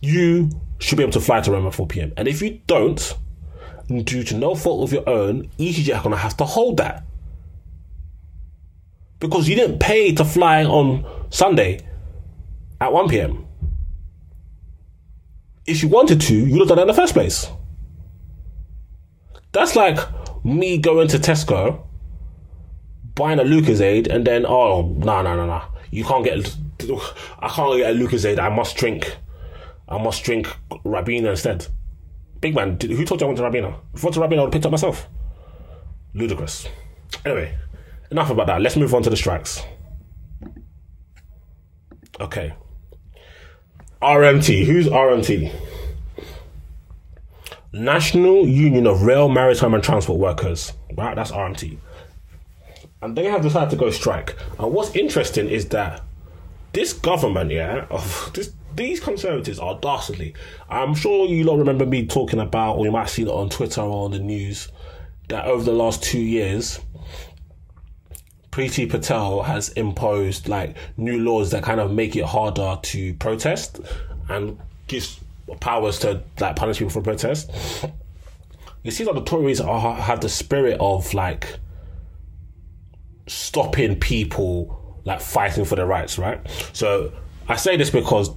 you 0.00 0.50
should 0.78 0.96
be 0.96 1.02
able 1.02 1.12
to 1.12 1.20
fly 1.20 1.40
to 1.40 1.50
Rome 1.50 1.66
at 1.66 1.74
4 1.74 1.86
p.m. 1.86 2.12
And 2.16 2.28
if 2.28 2.40
you 2.42 2.60
don't, 2.66 3.16
due 3.88 4.22
to 4.24 4.36
no 4.36 4.54
fault 4.54 4.84
of 4.84 4.92
your 4.92 5.08
own, 5.08 5.48
EasyJet 5.58 5.98
are 5.98 6.02
gonna 6.02 6.16
have 6.16 6.36
to 6.38 6.44
hold 6.44 6.76
that. 6.78 7.04
Because 9.20 9.48
you 9.48 9.56
didn't 9.56 9.80
pay 9.80 10.14
to 10.14 10.24
fly 10.24 10.64
on 10.64 11.04
Sunday 11.30 11.80
at 12.80 12.92
1 12.92 13.08
p.m. 13.08 13.46
If 15.66 15.82
you 15.82 15.88
wanted 15.88 16.20
to, 16.22 16.34
you 16.34 16.52
would 16.52 16.60
have 16.60 16.68
done 16.68 16.76
that 16.76 16.82
in 16.82 16.88
the 16.88 16.94
first 16.94 17.14
place. 17.14 17.50
That's 19.52 19.74
like 19.74 19.98
me 20.44 20.78
going 20.78 21.08
to 21.08 21.18
Tesco, 21.18 21.87
buying 23.18 23.40
a 23.40 23.42
Lucozade, 23.42 24.06
and 24.08 24.24
then 24.24 24.46
oh 24.46 24.94
no 24.96 25.20
no 25.22 25.36
no 25.36 25.44
no, 25.46 25.62
you 25.90 26.04
can't 26.04 26.24
get. 26.24 26.56
I 27.40 27.48
can't 27.48 27.76
get 27.76 27.90
a 27.90 27.94
Lucozade. 27.94 28.38
I 28.38 28.48
must 28.48 28.76
drink. 28.76 29.16
I 29.88 29.98
must 29.98 30.22
drink 30.22 30.46
Ribena 30.84 31.30
instead. 31.30 31.66
Big 32.40 32.54
man, 32.54 32.78
who 32.80 33.04
told 33.04 33.20
you 33.20 33.26
I 33.26 33.28
went 33.28 33.38
to 33.38 33.44
Ribena 33.44 33.74
If 33.94 34.04
I 34.04 34.06
went 34.06 34.14
to 34.14 34.20
Ribena 34.20 34.38
I 34.38 34.42
would 34.42 34.46
have 34.46 34.52
picked 34.52 34.66
up 34.66 34.70
myself. 34.70 35.08
Ludicrous. 36.14 36.68
Anyway, 37.24 37.58
enough 38.10 38.30
about 38.30 38.46
that. 38.46 38.62
Let's 38.62 38.76
move 38.76 38.94
on 38.94 39.02
to 39.02 39.10
the 39.10 39.16
strikes. 39.16 39.62
Okay. 42.20 42.54
RMT. 44.00 44.64
Who's 44.66 44.86
RMT? 44.86 45.52
National 47.72 48.46
Union 48.46 48.86
of 48.86 49.02
Rail, 49.02 49.28
Maritime 49.28 49.74
and 49.74 49.82
Transport 49.82 50.18
Workers. 50.18 50.72
Right, 50.96 51.14
that's 51.16 51.32
RMT. 51.32 51.78
And 53.00 53.16
they 53.16 53.26
have 53.26 53.42
decided 53.42 53.70
to 53.70 53.76
go 53.76 53.90
strike. 53.90 54.36
And 54.58 54.72
what's 54.72 54.94
interesting 54.96 55.48
is 55.48 55.68
that 55.68 56.02
this 56.72 56.92
government, 56.92 57.50
yeah, 57.50 57.86
of 57.90 58.30
this 58.34 58.52
these 58.74 59.00
conservatives 59.00 59.58
are 59.58 59.78
dastardly. 59.80 60.34
I'm 60.70 60.94
sure 60.94 61.26
you 61.26 61.44
lot 61.44 61.58
remember 61.58 61.84
me 61.84 62.06
talking 62.06 62.38
about, 62.38 62.76
or 62.76 62.86
you 62.86 62.92
might 62.92 63.08
see 63.08 63.22
it 63.22 63.28
on 63.28 63.50
Twitter 63.50 63.80
or 63.80 64.04
on 64.04 64.12
the 64.12 64.20
news, 64.20 64.68
that 65.28 65.46
over 65.46 65.64
the 65.64 65.72
last 65.72 66.02
two 66.02 66.20
years, 66.20 66.78
Priti 68.52 68.88
Patel 68.88 69.42
has 69.42 69.70
imposed 69.70 70.48
like 70.48 70.76
new 70.96 71.18
laws 71.18 71.50
that 71.50 71.62
kind 71.62 71.80
of 71.80 71.92
make 71.92 72.16
it 72.16 72.24
harder 72.24 72.78
to 72.82 73.14
protest 73.14 73.80
and 74.28 74.58
gives 74.86 75.20
powers 75.60 75.98
to 76.00 76.22
like 76.40 76.56
punish 76.56 76.78
people 76.78 76.90
for 76.90 77.02
protest. 77.02 77.50
It 78.84 78.92
seems 78.92 79.08
like 79.08 79.16
the 79.16 79.24
Tories 79.24 79.60
are, 79.60 79.94
have 79.94 80.20
the 80.20 80.28
spirit 80.28 80.76
of 80.80 81.12
like 81.14 81.58
stopping 83.28 83.98
people 83.98 85.00
like 85.04 85.20
fighting 85.20 85.64
for 85.64 85.76
their 85.76 85.86
rights, 85.86 86.18
right? 86.18 86.40
So 86.72 87.12
I 87.48 87.56
say 87.56 87.76
this 87.76 87.90
because 87.90 88.30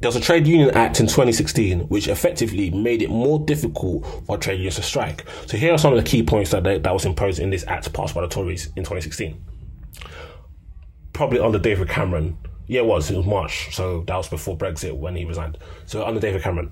there 0.00 0.08
was 0.08 0.16
a 0.16 0.20
trade 0.20 0.46
union 0.46 0.70
act 0.76 1.00
in 1.00 1.06
2016 1.06 1.80
which 1.88 2.06
effectively 2.08 2.70
made 2.70 3.02
it 3.02 3.10
more 3.10 3.40
difficult 3.40 4.06
for 4.26 4.38
trade 4.38 4.56
unions 4.56 4.76
to 4.76 4.82
strike. 4.82 5.24
So 5.46 5.56
here 5.56 5.72
are 5.72 5.78
some 5.78 5.92
of 5.92 6.02
the 6.02 6.08
key 6.08 6.22
points 6.22 6.50
that 6.52 6.64
they, 6.64 6.78
that 6.78 6.92
was 6.92 7.04
imposed 7.04 7.40
in 7.40 7.50
this 7.50 7.64
act 7.66 7.92
passed 7.92 8.14
by 8.14 8.20
the 8.20 8.28
Tories 8.28 8.66
in 8.76 8.84
2016. 8.84 9.42
Probably 11.12 11.40
under 11.40 11.58
David 11.58 11.88
Cameron. 11.88 12.38
Yeah, 12.68 12.80
it 12.80 12.86
was. 12.86 13.10
It 13.10 13.16
was 13.16 13.26
March, 13.26 13.74
so 13.74 14.02
that 14.02 14.16
was 14.16 14.28
before 14.28 14.56
Brexit 14.56 14.96
when 14.96 15.16
he 15.16 15.24
resigned. 15.24 15.58
So 15.86 16.06
under 16.06 16.20
David 16.20 16.42
Cameron, 16.42 16.70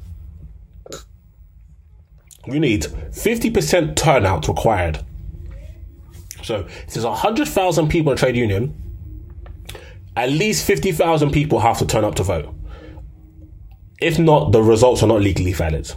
you 2.46 2.60
need 2.60 2.82
50% 2.82 3.96
turnout 3.96 4.46
required. 4.46 5.04
So 6.46 6.60
if 6.60 6.94
there's 6.94 7.04
100,000 7.04 7.88
people 7.88 8.12
in 8.12 8.16
a 8.16 8.18
trade 8.18 8.36
union, 8.36 8.72
at 10.14 10.30
least 10.30 10.64
50,000 10.64 11.32
people 11.32 11.58
have 11.58 11.78
to 11.78 11.86
turn 11.86 12.04
up 12.04 12.14
to 12.14 12.22
vote. 12.22 12.54
If 14.00 14.16
not, 14.20 14.52
the 14.52 14.62
results 14.62 15.02
are 15.02 15.08
not 15.08 15.20
legally 15.20 15.52
valid. 15.52 15.90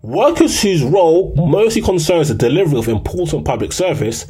Workers 0.00 0.62
whose 0.62 0.82
role 0.82 1.34
mostly 1.36 1.82
concerns 1.82 2.28
the 2.28 2.34
delivery 2.34 2.78
of 2.78 2.88
important 2.88 3.44
public 3.44 3.72
service, 3.72 4.26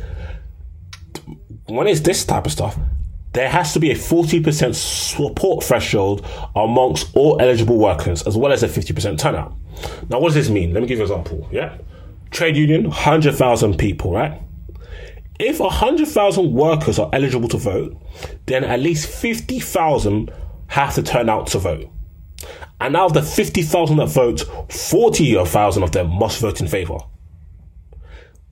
when 1.67 1.87
it's 1.87 2.01
this 2.01 2.25
type 2.25 2.47
of 2.47 2.51
stuff, 2.51 2.77
there 3.33 3.49
has 3.49 3.73
to 3.75 3.79
be 3.79 3.93
a 3.93 3.95
40% 3.95 4.75
support 4.75 5.63
threshold 5.63 6.27
amongst 6.57 7.15
all 7.15 7.41
eligible 7.41 7.79
workers, 7.79 8.27
as 8.27 8.37
well 8.37 8.51
as 8.51 8.65
a 8.65 8.69
50% 8.69 9.19
turnout. 9.19 9.55
Now, 10.09 10.19
what 10.19 10.31
does 10.31 10.35
this 10.35 10.51
mean? 10.51 10.75
Let 10.75 10.81
me 10.81 10.89
give 10.89 10.99
you 10.99 11.05
an 11.05 11.11
example. 11.13 11.49
Yeah. 11.53 11.79
Trade 12.33 12.57
union, 12.57 12.89
100,000 12.89 13.79
people, 13.79 14.13
right? 14.13 14.43
If 15.43 15.59
100,000 15.59 16.53
workers 16.53 16.99
are 16.99 17.09
eligible 17.15 17.49
to 17.49 17.57
vote, 17.57 17.97
then 18.45 18.63
at 18.63 18.79
least 18.79 19.09
50,000 19.09 20.31
have 20.67 20.95
to 20.97 21.03
turn 21.03 21.31
out 21.31 21.47
to 21.49 21.59
vote. 21.59 21.89
And 22.79 22.95
out 22.95 23.07
of 23.07 23.15
the 23.15 23.23
50,000 23.23 23.97
that 23.97 24.11
vote, 24.11 24.43
40,000 24.71 25.83
of 25.83 25.93
them 25.93 26.11
must 26.11 26.43
vote 26.43 26.61
in 26.61 26.69
favour. 26.69 26.99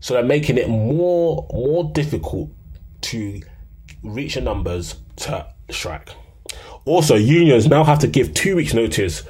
So 0.00 0.14
they're 0.14 0.22
making 0.22 0.56
it 0.56 0.70
more 0.70 1.46
more 1.52 1.92
difficult 1.92 2.52
to 3.02 3.42
reach 4.02 4.36
the 4.36 4.40
numbers 4.40 4.94
to 5.16 5.46
strike. 5.70 6.08
Also, 6.86 7.16
unions 7.16 7.66
now 7.66 7.84
have 7.84 7.98
to 7.98 8.06
give 8.06 8.32
two 8.32 8.56
weeks' 8.56 8.72
notice 8.72 9.24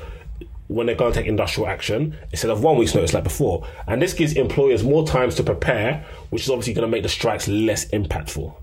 when 0.68 0.86
they're 0.86 0.94
going 0.94 1.12
to 1.12 1.18
take 1.18 1.26
industrial 1.26 1.68
action 1.68 2.16
instead 2.30 2.50
of 2.50 2.62
one 2.62 2.76
week's 2.76 2.94
notice 2.94 3.14
like 3.14 3.24
before. 3.24 3.66
And 3.86 4.00
this 4.00 4.12
gives 4.12 4.34
employers 4.34 4.84
more 4.84 5.06
time 5.06 5.30
to 5.30 5.42
prepare, 5.42 6.04
which 6.30 6.42
is 6.42 6.50
obviously 6.50 6.74
going 6.74 6.86
to 6.86 6.90
make 6.90 7.02
the 7.02 7.08
strikes 7.08 7.48
less 7.48 7.86
impactful. 7.86 8.54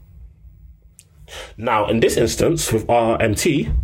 Now, 1.57 1.87
in 1.87 1.99
this 1.99 2.17
instance, 2.17 2.71
with 2.71 2.85
RMT, 2.87 3.75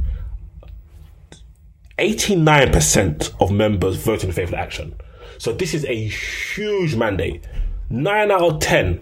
89% 1.97 3.33
of 3.39 3.51
members 3.51 3.97
voted 3.97 4.29
in 4.29 4.31
favour 4.31 4.55
of 4.55 4.59
action. 4.59 4.95
So 5.37 5.51
this 5.51 5.73
is 5.73 5.85
a 5.85 6.07
huge 6.07 6.95
mandate. 6.95 7.43
9 7.89 8.31
out 8.31 8.41
of 8.41 8.59
10 8.59 9.01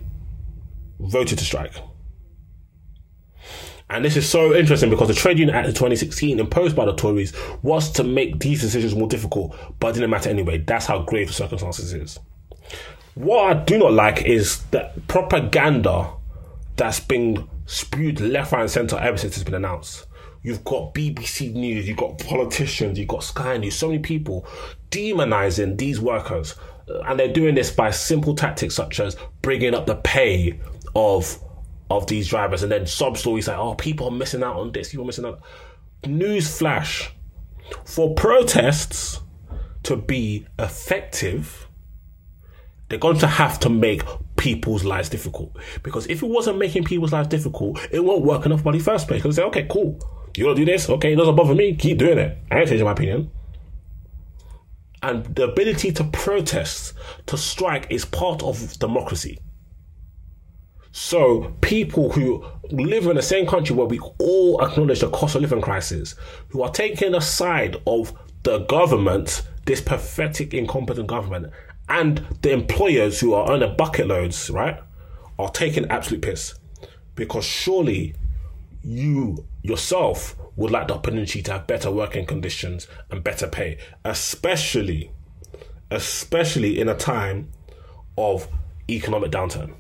voted 1.00 1.38
to 1.38 1.44
strike. 1.44 1.74
And 3.92 4.06
this 4.06 4.16
is 4.16 4.30
so 4.30 4.56
interesting 4.56 4.92
because 4.92 5.08
the 5.08 5.16
Trade 5.16 5.40
Union 5.40 5.56
Act 5.56 5.68
of 5.68 5.74
2016 5.74 6.40
imposed 6.40 6.76
by 6.76 6.86
the 6.86 6.94
Tories 6.94 7.34
was 7.64 7.92
to 7.94 8.04
make 8.04 8.40
these 8.40 8.62
decisions 8.62 8.94
more 8.94 9.08
difficult, 9.08 9.56
but 9.80 9.90
it 9.90 9.94
didn't 9.94 10.12
matter 10.12 10.30
anyway. 10.30 10.60
That's 10.60 10.86
how 10.86 11.00
grave 11.02 11.28
the 11.28 11.34
circumstances 11.34 11.94
is. 11.94 12.20
What 13.16 13.46
I 13.46 13.64
do 13.64 13.80
not 13.80 13.94
like 13.94 14.26
is 14.26 14.64
the 14.66 14.92
propaganda 15.08 16.12
that's 16.76 17.00
been 17.00 17.50
spewed 17.66 18.22
left, 18.22 18.52
right, 18.52 18.62
and 18.62 18.70
centre 18.70 18.98
ever 18.98 19.18
since 19.18 19.36
it's 19.36 19.44
been 19.44 19.56
announced. 19.56 20.06
You've 20.44 20.64
got 20.64 20.94
BBC 20.94 21.54
News, 21.54 21.88
you've 21.88 21.98
got 21.98 22.20
politicians, 22.20 22.98
you've 22.98 23.10
got 23.10 23.24
Sky 23.24 23.58
News, 23.58 23.76
so 23.76 23.88
many 23.88 24.00
people 24.00 24.48
demonizing 24.92 25.78
these 25.78 26.00
workers. 26.00 26.56
And 26.88 27.20
they're 27.20 27.34
doing 27.34 27.56
this 27.56 27.72
by 27.72 27.92
simple 27.92 28.36
tactics 28.36 28.76
such 28.76 29.00
as 29.00 29.18
bringing 29.42 29.74
up 29.74 29.86
the 29.86 29.96
pay 29.96 30.60
of 30.96 31.40
of 31.90 32.08
these 32.08 32.28
drivers 32.28 32.64
and 32.64 32.72
then 32.72 32.86
sub 32.86 33.18
stories 33.18 33.48
like, 33.48 33.58
oh, 33.58 33.76
people 33.76 34.08
are 34.08 34.12
missing 34.12 34.44
out 34.44 34.58
on 34.58 34.72
this, 34.72 34.90
people 34.90 35.06
are 35.06 35.08
missing 35.08 35.26
out. 35.26 35.42
News 36.06 36.58
flash. 36.58 37.12
For 37.86 38.14
protests 38.14 39.22
to 39.84 39.96
be 39.96 40.46
effective, 40.58 41.68
they're 42.88 43.00
going 43.00 43.20
to 43.20 43.28
have 43.28 43.60
to 43.62 43.70
make 43.70 44.02
people's 44.38 44.84
lives 44.84 45.10
difficult. 45.10 45.56
Because 45.84 46.08
if 46.08 46.24
it 46.24 46.28
wasn't 46.28 46.58
making 46.58 46.86
people's 46.86 47.14
lives 47.14 47.28
difficult, 47.28 47.80
it 47.92 48.00
won't 48.00 48.24
work 48.24 48.46
enough 48.46 48.64
the 48.64 48.80
first 48.80 49.08
place. 49.08 49.22
Because 49.22 49.36
say, 49.36 49.44
okay, 49.44 49.68
cool. 49.70 50.00
You 50.36 50.46
want 50.46 50.58
to 50.58 50.66
do 50.66 50.72
this? 50.72 50.90
Okay, 50.90 51.14
it 51.14 51.16
doesn't 51.16 51.36
bother 51.36 51.56
me. 51.56 51.76
Keep 51.76 51.98
doing 51.98 52.18
it. 52.18 52.38
I 52.50 52.60
ain't 52.60 52.70
changing 52.70 52.86
my 52.86 52.94
opinion. 52.94 53.32
And 55.02 55.26
the 55.36 55.46
ability 55.46 55.92
to 55.94 56.04
protest, 56.04 56.94
to 57.28 57.38
strike, 57.38 57.88
is 57.90 58.06
part 58.06 58.44
of 58.44 58.78
democracy. 58.80 59.40
So 60.92 61.56
people 61.62 62.12
who 62.12 62.46
live 62.72 63.06
in 63.06 63.16
the 63.16 63.22
same 63.22 63.46
country 63.46 63.76
where 63.76 63.86
we 63.86 64.00
all 64.20 64.62
acknowledge 64.62 65.02
the 65.02 65.10
cost 65.10 65.36
of 65.36 65.42
living 65.42 65.62
crisis, 65.62 66.16
who 66.50 66.64
are 66.64 66.72
taking 66.72 67.12
the 67.12 67.20
side 67.20 67.78
of 67.86 68.14
the 68.44 68.60
government, 68.60 69.44
this 69.66 69.82
pathetic, 69.82 70.54
incompetent 70.54 71.08
government, 71.08 71.54
and 71.90 72.26
the 72.42 72.52
employers 72.52 73.20
who 73.20 73.34
are 73.34 73.52
earning 73.52 73.76
bucket 73.76 74.08
loads, 74.08 74.50
right, 74.50 74.80
are 75.38 75.50
taking 75.52 75.86
absolute 75.90 76.22
piss. 76.22 76.56
Because 77.16 77.46
surely 77.46 78.16
you 78.82 79.46
yourself 79.62 80.36
would 80.56 80.72
like 80.72 80.88
the 80.88 80.96
opportunity 80.96 81.42
to 81.42 81.52
have 81.52 81.68
better 81.68 81.92
working 81.92 82.26
conditions 82.26 82.88
and 83.12 83.24
better 83.24 83.48
pay, 83.48 83.78
especially, 84.04 85.12
especially 85.92 86.80
in 86.80 86.90
a 86.90 86.96
time 86.96 87.50
of 88.18 88.48
economic 88.90 89.32
downturn. 89.32 89.74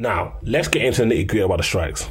Now, 0.00 0.38
let's 0.40 0.66
get 0.66 0.82
into 0.82 1.04
the 1.04 1.14
nitty 1.14 1.28
gritty 1.28 1.44
about 1.44 1.58
the 1.58 1.62
strikes. 1.62 2.08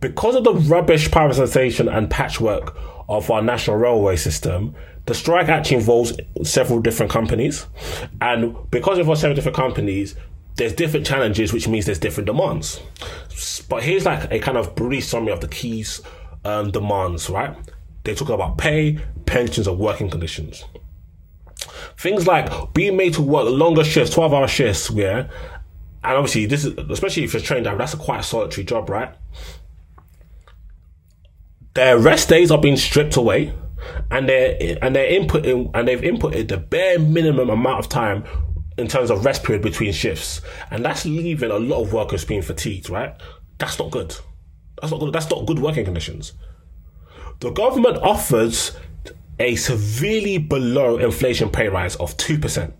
Because 0.00 0.34
of 0.34 0.42
the 0.42 0.54
rubbish 0.54 1.08
privatization 1.08 1.88
and 1.96 2.10
patchwork 2.10 2.76
of 3.08 3.30
our 3.30 3.40
national 3.40 3.76
railway 3.76 4.16
system, 4.16 4.74
the 5.06 5.14
strike 5.14 5.48
actually 5.48 5.76
involves 5.76 6.14
several 6.42 6.80
different 6.80 7.12
companies. 7.12 7.66
And 8.20 8.68
because 8.72 8.98
it 8.98 9.02
involves 9.02 9.20
several 9.20 9.36
different 9.36 9.54
companies, 9.54 10.16
there's 10.56 10.72
different 10.72 11.06
challenges, 11.06 11.52
which 11.52 11.68
means 11.68 11.86
there's 11.86 12.00
different 12.00 12.26
demands. 12.26 12.80
But 13.68 13.84
here's 13.84 14.04
like 14.04 14.28
a 14.32 14.40
kind 14.40 14.58
of 14.58 14.74
brief 14.74 15.04
summary 15.04 15.32
of 15.32 15.40
the 15.40 15.48
keys 15.48 16.00
um, 16.44 16.72
demands, 16.72 17.30
right? 17.30 17.56
They 18.02 18.16
talk 18.16 18.30
about 18.30 18.58
pay, 18.58 18.98
pensions, 19.26 19.68
and 19.68 19.78
working 19.78 20.10
conditions. 20.10 20.64
Things 21.96 22.26
like 22.26 22.74
being 22.74 22.96
made 22.96 23.14
to 23.14 23.22
work 23.22 23.48
longer 23.48 23.84
shifts, 23.84 24.12
12 24.12 24.34
hour 24.34 24.48
shifts, 24.48 24.90
yeah, 24.90 25.28
and 26.04 26.16
obviously 26.16 26.46
this 26.46 26.64
is 26.64 26.76
especially 26.90 27.24
if 27.24 27.32
you're 27.32 27.42
trained 27.42 27.64
driver, 27.64 27.78
that's 27.78 27.94
a 27.94 27.98
quite 27.98 28.24
solitary 28.24 28.64
job, 28.64 28.88
right? 28.88 29.14
Their 31.74 31.98
rest 31.98 32.28
days 32.28 32.50
are 32.50 32.60
being 32.60 32.76
stripped 32.76 33.16
away, 33.16 33.54
and 34.10 34.28
they're 34.28 34.78
and 34.82 34.94
they're 34.94 35.20
inputting 35.20 35.70
and 35.74 35.88
they've 35.88 36.00
inputted 36.00 36.48
the 36.48 36.58
bare 36.58 36.98
minimum 36.98 37.50
amount 37.50 37.78
of 37.78 37.88
time 37.88 38.24
in 38.78 38.88
terms 38.88 39.10
of 39.10 39.24
rest 39.24 39.44
period 39.44 39.62
between 39.62 39.92
shifts, 39.92 40.40
and 40.70 40.84
that's 40.84 41.04
leaving 41.04 41.50
a 41.50 41.58
lot 41.58 41.82
of 41.82 41.92
workers 41.92 42.24
being 42.24 42.42
fatigued, 42.42 42.90
right? 42.90 43.14
That's 43.58 43.78
not 43.78 43.90
good. 43.90 44.16
That's 44.80 44.90
not 44.90 45.00
good. 45.00 45.12
That's 45.12 45.30
not 45.30 45.46
good 45.46 45.58
working 45.58 45.84
conditions. 45.84 46.32
The 47.40 47.50
government 47.50 47.98
offers 47.98 48.72
a 49.38 49.56
severely 49.56 50.38
below 50.38 50.98
inflation 50.98 51.50
pay 51.50 51.68
rise 51.68 51.96
of 51.96 52.16
two 52.16 52.38
percent, 52.38 52.74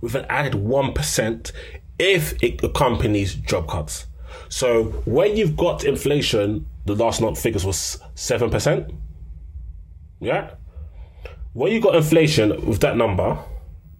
with 0.00 0.14
an 0.14 0.26
added 0.28 0.54
one 0.54 0.92
percent 0.92 1.52
if 1.98 2.42
it 2.42 2.62
accompanies 2.62 3.34
job 3.34 3.68
cuts. 3.68 4.06
So 4.48 4.84
when 5.04 5.36
you've 5.36 5.56
got 5.56 5.84
inflation, 5.84 6.66
the 6.84 6.94
last 6.94 7.20
month 7.20 7.40
figures 7.40 7.64
was 7.64 7.98
seven 8.14 8.50
percent. 8.50 8.92
Yeah. 10.20 10.54
When 11.52 11.72
you 11.72 11.80
got 11.80 11.94
inflation 11.94 12.66
with 12.66 12.80
that 12.80 12.96
number, 12.96 13.38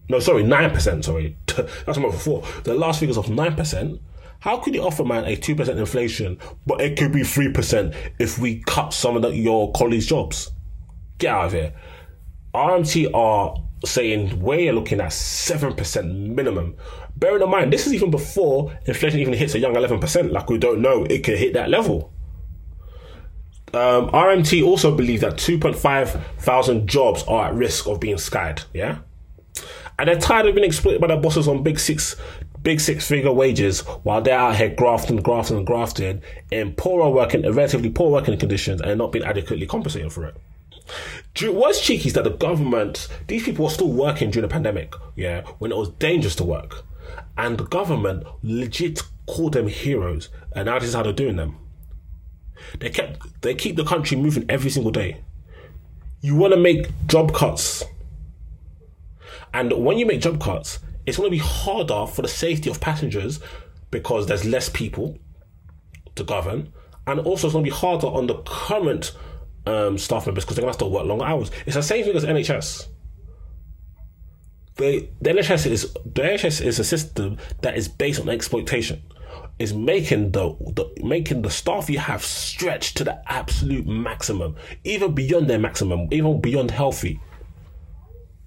no, 0.09 0.21
sorry, 0.21 0.43
nine 0.45 0.71
percent. 0.71 1.05
Sorry, 1.05 1.37
that's 1.47 1.99
month 1.99 2.15
before. 2.15 2.45
The 2.65 2.75
last 2.75 3.01
figures 3.01 3.17
of 3.17 3.29
nine 3.29 3.57
percent. 3.57 4.01
How 4.41 4.59
could 4.59 4.75
you 4.75 4.83
offer 4.83 5.05
man 5.05 5.25
a 5.25 5.35
two 5.35 5.57
percent 5.57 5.79
inflation, 5.79 6.39
but 6.67 6.81
it 6.81 6.99
could 6.99 7.13
be 7.13 7.25
three 7.25 7.51
percent 7.51 7.95
if 8.19 8.39
we 8.39 8.63
cut 8.67 8.93
some 8.93 9.17
of 9.17 9.23
the, 9.23 9.31
your 9.31 9.73
colleagues' 9.73 10.07
jobs? 10.07 10.53
Get 11.19 11.35
out 11.35 11.47
of 11.47 11.53
here. 11.53 11.75
RMT 12.55 13.13
are 13.15 13.57
saying 13.85 14.41
we're 14.41 14.73
looking 14.73 15.01
at 15.01 15.13
seven 15.13 15.75
percent 15.75 16.15
minimum. 16.15 16.77
Bearing 17.17 17.43
in 17.43 17.51
mind, 17.51 17.73
this 17.73 17.87
is 17.87 17.95
even 17.95 18.11
before 18.11 18.77
inflation 18.85 19.21
even 19.21 19.33
hits 19.33 19.55
a 19.55 19.59
young 19.59 19.75
11%. 19.75 20.33
Like, 20.33 20.51
we 20.51 20.59
don't 20.59 20.83
know 20.83 21.05
it 21.05 21.25
could 21.25 21.39
hit 21.39 21.55
that 21.55 21.71
level. 21.71 22.13
Um, 23.73 24.11
RMT 24.11 24.65
also 24.65 24.95
believes 24.95 25.23
that 25.23 25.35
2.5 25.35 26.23
thousand 26.39 26.89
jobs 26.89 27.25
are 27.25 27.47
at 27.47 27.55
risk 27.55 27.87
of 27.89 28.01
being 28.01 28.19
skied. 28.19 28.63
Yeah. 28.73 28.99
And 29.99 30.09
they're 30.09 30.19
tired 30.19 30.47
of 30.47 30.55
being 30.55 30.67
exploited 30.67 31.01
by 31.01 31.07
their 31.07 31.21
bosses 31.21 31.49
on 31.49 31.63
big 31.63 31.79
six, 31.79 32.17
big 32.63 32.81
six 32.81 33.09
figure 33.09 33.33
wages 33.33 33.81
while 34.03 34.21
they're 34.21 34.39
out 34.39 34.57
here 34.57 34.69
grafting, 34.69 35.17
grafting, 35.17 35.57
and 35.57 35.67
grafting 35.67 36.23
in 36.51 36.75
poorer 36.75 37.09
working, 37.09 37.51
relatively 37.51 37.89
poor 37.89 38.11
working 38.11 38.39
conditions 38.39 38.83
and 38.83 38.99
not 38.99 39.11
being 39.11 39.25
adequately 39.25 39.67
compensated 39.67 40.13
for 40.13 40.27
it. 40.27 40.37
What's 41.43 41.81
cheeky 41.81 42.09
is 42.09 42.15
that 42.15 42.25
the 42.25 42.31
government, 42.31 43.09
these 43.27 43.43
people 43.43 43.65
were 43.65 43.71
still 43.71 43.91
working 43.91 44.31
during 44.31 44.49
the 44.49 44.53
pandemic, 44.53 44.95
yeah, 45.17 45.43
when 45.59 45.73
it 45.73 45.77
was 45.77 45.89
dangerous 45.91 46.37
to 46.37 46.45
work 46.45 46.85
and 47.37 47.59
the 47.59 47.65
government 47.65 48.25
legit 48.43 49.03
called 49.27 49.55
them 49.55 49.69
heroes, 49.69 50.29
and 50.53 50.67
now 50.67 50.79
this 50.79 50.89
is 50.89 50.95
how 50.95 51.03
they're 51.03 51.13
doing 51.13 51.37
them. 51.37 51.59
They 52.79 52.91
kept 52.91 53.43
they 53.43 53.55
keep 53.55 53.77
the 53.77 53.85
country 53.85 54.17
moving 54.17 54.45
every 54.49 54.71
single 54.71 54.93
day. 54.93 55.23
You 56.21 56.37
want 56.37 56.55
to 56.55 56.61
make 56.61 56.89
job 57.07 57.35
cuts, 57.35 57.85
and 59.53 59.73
when 59.73 59.99
you 59.99 60.07
make 60.07 60.21
job 60.21 60.41
cuts, 60.41 60.79
it's 61.05 61.17
going 61.17 61.29
to 61.29 61.37
be 61.37 61.43
harder 61.43 62.07
for 62.07 62.23
the 62.23 62.29
safety 62.29 62.71
of 62.71 62.81
passengers 62.81 63.41
because 63.91 64.27
there's 64.27 64.45
less 64.45 64.69
people 64.69 65.19
to 66.15 66.25
govern, 66.25 66.73
and 67.07 67.21
also 67.21 67.47
it's 67.47 67.53
going 67.53 67.65
to 67.65 67.71
be 67.71 67.77
harder 67.77 68.07
on 68.07 68.27
the 68.27 68.37
current 68.47 69.13
um, 69.67 69.99
staff 69.99 70.27
members 70.27 70.45
because 70.45 70.57
they're 70.57 70.63
going 70.63 70.73
to 70.73 70.85
have 70.85 70.89
to 70.89 70.95
work 70.95 71.05
longer 71.05 71.25
hours. 71.25 71.51
It's 71.67 71.77
the 71.77 71.83
same 71.83 72.05
thing 72.05 72.17
as 72.17 72.25
NHS 72.25 72.89
the, 74.77 75.09
the 75.21 75.31
NHS 75.31 75.67
is 75.67 75.93
the 75.93 76.23
NHS 76.23 76.65
is 76.65 76.79
a 76.79 76.85
system 76.85 77.39
that 77.63 77.77
is 77.77 77.89
based 77.89 78.21
on 78.21 78.29
exploitation. 78.29 79.03
Is 79.59 79.73
making 79.73 80.33
the, 80.33 80.55
the 80.61 80.87
making 81.03 81.41
the 81.41 81.51
staff 81.51 81.89
you 81.89 81.99
have 81.99 82.23
stretched 82.23 82.99
to 82.99 83.05
the 83.05 83.23
absolute 83.31 83.87
maximum, 83.87 84.55
even 84.85 85.15
beyond 85.15 85.49
their 85.49 85.59
maximum, 85.59 86.09
even 86.11 86.43
beyond 86.43 86.71
healthy. 86.73 87.21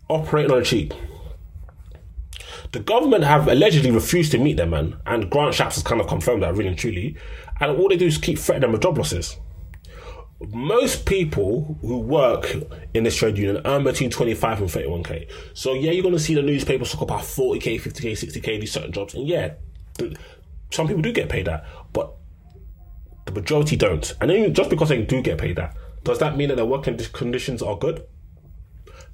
Operating 0.07 0.51
on 0.51 0.61
a 0.61 0.63
cheap. 0.63 0.93
The 2.73 2.79
government 2.79 3.23
have 3.23 3.47
allegedly 3.47 3.89
refused 3.89 4.31
to 4.33 4.37
meet 4.37 4.57
them, 4.57 4.69
man, 4.69 4.97
and 5.07 5.31
Grant 5.31 5.55
Shapps 5.55 5.75
has 5.75 5.83
kind 5.83 5.99
of 5.99 6.05
confirmed 6.05 6.43
that 6.43 6.53
really 6.53 6.69
and 6.69 6.77
truly. 6.77 7.17
And 7.59 7.71
all 7.71 7.89
they 7.89 7.97
do 7.97 8.05
is 8.05 8.19
keep 8.19 8.37
threatening 8.37 8.67
them 8.67 8.71
with 8.73 8.83
job 8.83 8.99
losses 8.99 9.37
most 10.41 11.05
people 11.05 11.77
who 11.81 11.99
work 11.99 12.55
in 12.93 13.03
this 13.03 13.15
trade 13.15 13.37
union 13.37 13.61
earn 13.65 13.83
between 13.83 14.09
25 14.09 14.61
and 14.61 14.69
31k. 14.69 15.29
So 15.53 15.73
yeah, 15.73 15.91
you're 15.91 16.03
going 16.03 16.15
to 16.15 16.19
see 16.19 16.33
the 16.33 16.41
newspapers 16.41 16.91
talk 16.91 17.01
about 17.01 17.21
40k, 17.21 17.81
50k, 17.81 18.11
60k, 18.11 18.59
these 18.61 18.71
certain 18.71 18.91
jobs. 18.91 19.13
And 19.13 19.27
yeah, 19.27 19.53
some 20.71 20.87
people 20.87 21.01
do 21.01 21.11
get 21.11 21.29
paid 21.29 21.47
that, 21.47 21.65
but 21.91 22.15
the 23.25 23.33
majority 23.33 23.75
don't. 23.75 24.13
And 24.21 24.29
then 24.29 24.53
just 24.53 24.69
because 24.69 24.89
they 24.89 25.01
do 25.01 25.21
get 25.21 25.37
paid 25.37 25.57
that, 25.57 25.75
does 26.03 26.19
that 26.19 26.37
mean 26.37 26.49
that 26.49 26.55
their 26.55 26.65
working 26.65 26.97
conditions 26.97 27.61
are 27.61 27.77
good? 27.77 28.03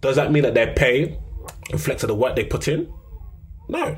Does 0.02 0.18
that 0.18 0.32
mean 0.32 0.44
that 0.44 0.54
their 0.54 0.74
pay 0.74 1.18
reflects 1.72 2.04
the 2.04 2.14
work 2.14 2.36
they 2.36 2.46
put 2.46 2.68
in? 2.68 2.94
No. 3.68 3.98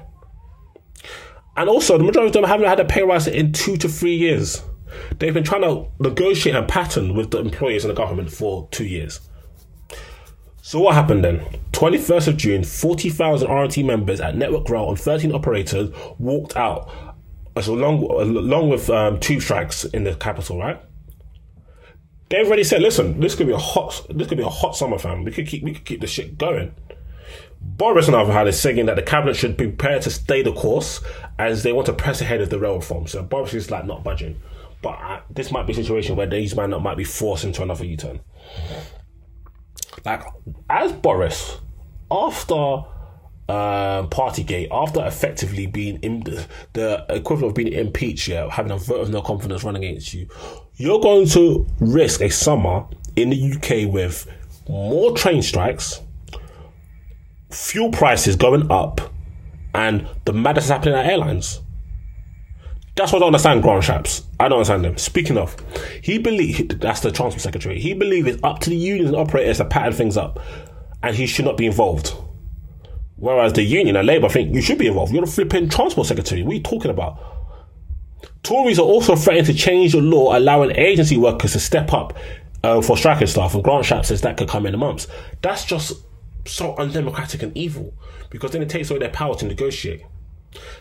And 1.57 1.69
also, 1.69 1.97
the 1.97 2.03
majority 2.03 2.27
of 2.27 2.33
them 2.33 2.43
haven't 2.43 2.67
had 2.67 2.79
a 2.79 2.85
pay 2.85 3.03
rise 3.03 3.27
in 3.27 3.51
two 3.51 3.75
to 3.77 3.89
three 3.89 4.15
years. 4.15 4.61
They've 5.19 5.33
been 5.33 5.43
trying 5.43 5.61
to 5.61 5.87
negotiate 5.99 6.55
a 6.55 6.63
pattern 6.63 7.15
with 7.15 7.31
the 7.31 7.39
employees 7.39 7.83
and 7.83 7.91
the 7.91 7.95
government 7.95 8.31
for 8.31 8.67
two 8.71 8.85
years. 8.85 9.19
So 10.61 10.79
what 10.79 10.95
happened 10.95 11.23
then? 11.23 11.39
21st 11.71 12.27
of 12.27 12.37
June, 12.37 12.63
40,000 12.63 13.47
RMT 13.47 13.85
members 13.85 14.19
at 14.19 14.35
Network 14.35 14.69
Rail 14.69 14.89
and 14.89 14.99
13 14.99 15.31
operators 15.31 15.95
walked 16.17 16.57
out, 16.57 16.91
along, 17.55 18.03
along 18.03 18.69
with 18.69 18.89
um, 18.89 19.19
tube 19.19 19.41
strikes 19.41 19.85
in 19.85 20.03
the 20.03 20.15
capital, 20.15 20.59
right? 20.59 20.81
They've 22.29 22.45
already 22.45 22.65
said, 22.65 22.81
listen, 22.81 23.21
this 23.21 23.35
could 23.35 23.47
be 23.47 23.53
a 23.53 23.57
hot, 23.57 24.05
this 24.09 24.27
could 24.27 24.37
be 24.37 24.43
a 24.43 24.49
hot 24.49 24.75
summer, 24.75 24.97
fam. 24.99 25.23
We 25.23 25.31
could 25.31 25.47
keep, 25.47 25.63
we 25.63 25.73
could 25.73 25.85
keep 25.85 26.01
the 26.01 26.07
shit 26.07 26.37
going. 26.37 26.75
Boris, 27.61 28.07
on 28.07 28.11
the 28.11 28.19
other 28.19 28.33
hand, 28.33 28.49
is 28.49 28.59
saying 28.59 28.85
that 28.87 28.95
the 28.95 29.01
cabinet 29.01 29.35
should 29.35 29.55
be 29.55 29.67
prepared 29.67 30.01
to 30.01 30.09
stay 30.09 30.41
the 30.41 30.51
course 30.51 31.01
as 31.39 31.63
they 31.63 31.71
want 31.71 31.85
to 31.85 31.93
press 31.93 32.19
ahead 32.21 32.41
of 32.41 32.49
the 32.49 32.59
rail 32.59 32.75
reform. 32.75 33.07
So 33.07 33.23
Boris 33.23 33.53
is 33.53 33.71
like 33.71 33.85
not 33.85 34.03
budging. 34.03 34.39
But 34.81 34.99
uh, 35.01 35.21
this 35.29 35.51
might 35.51 35.65
be 35.65 35.73
a 35.73 35.75
situation 35.75 36.15
where 36.15 36.27
these 36.27 36.55
man 36.55 36.69
men 36.69 36.83
might 36.83 36.97
be 36.97 37.03
forced 37.03 37.43
into 37.43 37.63
another 37.63 37.85
U 37.85 37.97
turn. 37.97 38.19
Like, 40.05 40.23
as 40.69 40.91
Boris, 40.93 41.57
after 42.11 42.53
um, 42.53 44.09
Partygate, 44.09 44.67
after 44.71 45.05
effectively 45.05 45.65
being 45.65 45.97
in 45.97 46.21
the, 46.21 46.47
the 46.73 47.05
equivalent 47.09 47.51
of 47.51 47.55
being 47.55 47.73
impeached, 47.73 48.27
yeah, 48.27 48.49
having 48.49 48.71
a 48.71 48.77
vote 48.77 49.01
of 49.01 49.09
no 49.09 49.21
confidence 49.21 49.63
run 49.63 49.75
against 49.75 50.13
you, 50.13 50.27
you're 50.75 50.99
going 50.99 51.27
to 51.29 51.65
risk 51.79 52.21
a 52.21 52.29
summer 52.29 52.85
in 53.15 53.29
the 53.31 53.53
UK 53.53 53.91
with 53.91 54.31
more 54.69 55.15
train 55.15 55.41
strikes 55.41 56.01
fuel 57.49 57.91
prices 57.91 58.35
going 58.35 58.69
up 58.71 59.01
and 59.73 60.07
the 60.25 60.33
madness 60.33 60.69
happening 60.69 60.95
at 60.95 61.05
airlines. 61.05 61.61
That's 62.97 63.13
what 63.13 63.21
I 63.21 63.27
understand, 63.27 63.61
Grant 63.61 63.83
Shapps. 63.83 64.23
I 64.39 64.49
don't 64.49 64.57
understand 64.57 64.83
them. 64.83 64.97
Speaking 64.97 65.37
of, 65.37 65.55
he 66.01 66.17
believed 66.17 66.81
that's 66.81 67.01
the 67.01 67.11
Transport 67.11 67.41
Secretary. 67.41 67.79
He 67.79 67.93
believed 67.93 68.27
it's 68.27 68.43
up 68.43 68.57
to 68.61 68.71
the 68.71 68.75
unions 68.75 69.09
and 69.09 69.17
operators 69.17 69.57
to 69.57 69.65
pattern 69.65 69.93
things 69.93 70.17
up, 70.17 70.39
and 71.03 71.15
he 71.15 71.27
should 71.27 71.45
not 71.45 71.57
be 71.57 71.67
involved. 71.67 72.15
Whereas 73.17 73.53
the 73.53 73.61
union 73.61 73.95
and 73.95 74.07
Labour 74.07 74.29
think 74.29 74.55
you 74.55 74.63
should 74.63 74.79
be 74.79 74.87
involved. 74.87 75.13
You're 75.13 75.23
the 75.23 75.31
flipping 75.31 75.69
Transport 75.69 76.07
Secretary. 76.07 76.41
What 76.41 76.53
are 76.53 76.55
you 76.55 76.63
talking 76.63 76.89
about? 76.89 77.19
Tories 78.41 78.79
are 78.79 78.85
also 78.85 79.15
threatening 79.15 79.45
to 79.45 79.53
change 79.53 79.91
the 79.91 80.01
law 80.01 80.35
allowing 80.35 80.75
agency 80.75 81.17
workers 81.17 81.53
to 81.53 81.59
step 81.59 81.93
up 81.93 82.17
uh, 82.63 82.81
for 82.81 82.97
striking 82.97 83.27
staff, 83.27 83.53
and 83.53 83.63
Grant 83.63 83.85
Shapps 83.85 84.05
says 84.07 84.21
that 84.21 84.37
could 84.37 84.49
come 84.49 84.65
in 84.65 84.73
a 84.73 84.77
month. 84.77 85.05
That's 85.43 85.65
just 85.65 86.03
so 86.45 86.75
undemocratic 86.77 87.43
and 87.43 87.55
evil 87.55 87.93
because 88.31 88.51
then 88.51 88.63
it 88.63 88.69
takes 88.69 88.89
away 88.89 88.97
their 88.99 89.09
power 89.09 89.35
to 89.35 89.45
negotiate. 89.45 90.01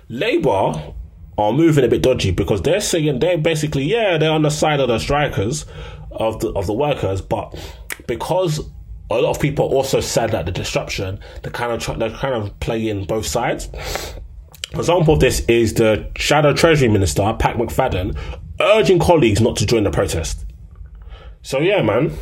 Labour 0.09 0.95
are 1.39 1.53
moving 1.53 1.85
a 1.85 1.89
bit 1.89 2.03
dodgy 2.03 2.31
because 2.31 2.63
they're 2.63 2.81
saying 2.81 3.19
they're 3.19 3.39
basically 3.39 3.85
yeah 3.85 4.17
they're 4.17 4.31
on 4.31 4.43
the 4.43 4.51
side 4.51 4.81
of 4.81 4.89
the 4.89 4.99
strikers 4.99 5.67
of 6.13 6.41
the 6.41 6.51
of 6.53 6.67
the 6.67 6.73
workers, 6.73 7.21
but 7.21 7.55
because 8.07 8.61
a 9.11 9.15
lot 9.15 9.31
of 9.31 9.41
people 9.41 9.67
also 9.67 10.01
said 10.01 10.31
that 10.33 10.47
the 10.47 10.53
disruption 10.53 11.21
they 11.43 11.51
kind 11.51 11.73
of 11.73 11.81
try, 11.81 11.95
they're 11.95 12.11
kind 12.11 12.35
of 12.35 12.59
playing 12.61 13.05
both 13.05 13.27
sides. 13.27 13.69
An 14.73 14.81
example 14.81 15.15
of 15.15 15.21
this 15.21 15.41
is 15.47 15.75
the 15.75 16.11
Shadow 16.17 16.53
Treasury 16.53 16.89
Minister 16.89 17.23
Pat 17.39 17.57
McFadden 17.57 18.19
urging 18.61 18.99
colleagues 18.99 19.41
not 19.41 19.57
to 19.57 19.67
join 19.67 19.85
the 19.85 19.91
protest. 19.91 20.45
So 21.43 21.61
yeah, 21.61 21.83
man, 21.83 22.13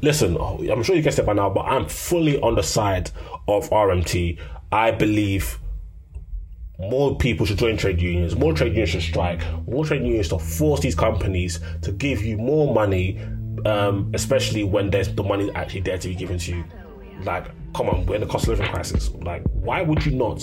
listen, 0.00 0.36
I'm 0.36 0.82
sure 0.82 0.94
you 0.94 1.02
guessed 1.02 1.18
it 1.18 1.26
by 1.26 1.32
now, 1.32 1.50
but 1.50 1.62
I'm 1.62 1.88
fully 1.88 2.38
on 2.40 2.54
the 2.54 2.62
side 2.62 3.10
of 3.48 3.68
RMT. 3.70 4.38
I 4.70 4.90
believe 4.92 5.58
more 6.88 7.16
people 7.16 7.46
should 7.46 7.58
join 7.58 7.76
trade 7.76 8.00
unions, 8.00 8.36
more 8.36 8.52
trade 8.52 8.72
unions 8.72 8.90
should 8.90 9.02
strike, 9.02 9.42
more 9.66 9.84
trade 9.84 10.02
unions 10.02 10.28
to 10.28 10.38
force 10.38 10.80
these 10.80 10.94
companies 10.94 11.60
to 11.82 11.92
give 11.92 12.22
you 12.22 12.36
more 12.36 12.72
money, 12.72 13.18
um, 13.66 14.10
especially 14.14 14.64
when 14.64 14.90
there's 14.90 15.14
the 15.14 15.22
money 15.22 15.50
actually 15.54 15.80
there 15.80 15.98
to 15.98 16.08
be 16.08 16.14
given 16.14 16.38
to 16.38 16.56
you. 16.56 16.64
Like, 17.22 17.46
come 17.74 17.88
on, 17.88 18.06
we're 18.06 18.16
in 18.16 18.22
a 18.22 18.26
cost 18.26 18.44
of 18.44 18.50
living 18.58 18.72
crisis. 18.72 19.10
Like, 19.14 19.42
why 19.52 19.82
would 19.82 20.04
you 20.04 20.12
not, 20.12 20.42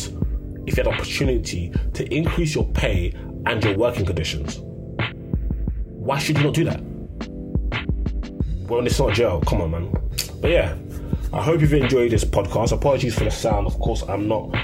if 0.65 0.77
you 0.77 0.83
had 0.83 0.87
opportunity 0.87 1.73
to 1.93 2.13
increase 2.13 2.55
your 2.55 2.65
pay 2.73 3.13
and 3.45 3.63
your 3.63 3.77
working 3.77 4.05
conditions? 4.05 4.59
Why 5.89 6.17
should 6.17 6.37
you 6.37 6.43
not 6.43 6.53
do 6.53 6.63
that? 6.65 6.81
when 8.71 8.85
it's 8.85 8.99
not 8.99 9.13
jail. 9.13 9.41
Come 9.41 9.61
on, 9.61 9.71
man. 9.71 9.91
But 10.41 10.51
yeah, 10.51 10.75
I 11.33 11.41
hope 11.43 11.61
you've 11.61 11.73
enjoyed 11.73 12.11
this 12.11 12.23
podcast. 12.23 12.71
Apologies 12.71 13.15
for 13.15 13.25
the 13.25 13.31
sound. 13.31 13.67
Of 13.67 13.77
course, 13.79 14.03
I'm 14.03 14.27
not 14.27 14.55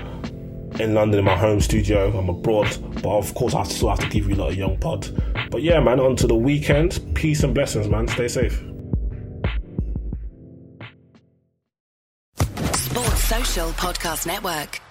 in 0.80 0.94
London 0.94 1.20
in 1.20 1.26
my 1.26 1.36
home 1.36 1.60
studio. 1.62 2.18
I'm 2.18 2.30
abroad, 2.30 2.76
but 3.02 3.18
of 3.18 3.34
course, 3.34 3.54
I 3.54 3.64
still 3.64 3.90
have 3.90 4.00
to 4.00 4.10
give 4.10 4.28
you 4.28 4.36
a 4.36 4.38
lot 4.38 4.50
of 4.52 4.58
young 4.58 4.78
pod. 4.78 5.08
But 5.50 5.62
yeah, 5.62 5.80
man, 5.80 6.00
on 6.00 6.16
to 6.18 6.28
the 6.28 6.36
weekend. 6.36 7.00
Peace 7.16 7.44
and 7.44 7.54
blessings, 7.54 7.88
man. 7.88 8.08
Stay 8.08 8.28
safe. 8.28 8.62
Sports 12.74 13.24
Social 13.24 13.70
Podcast 13.72 14.28
Network. 14.28 14.82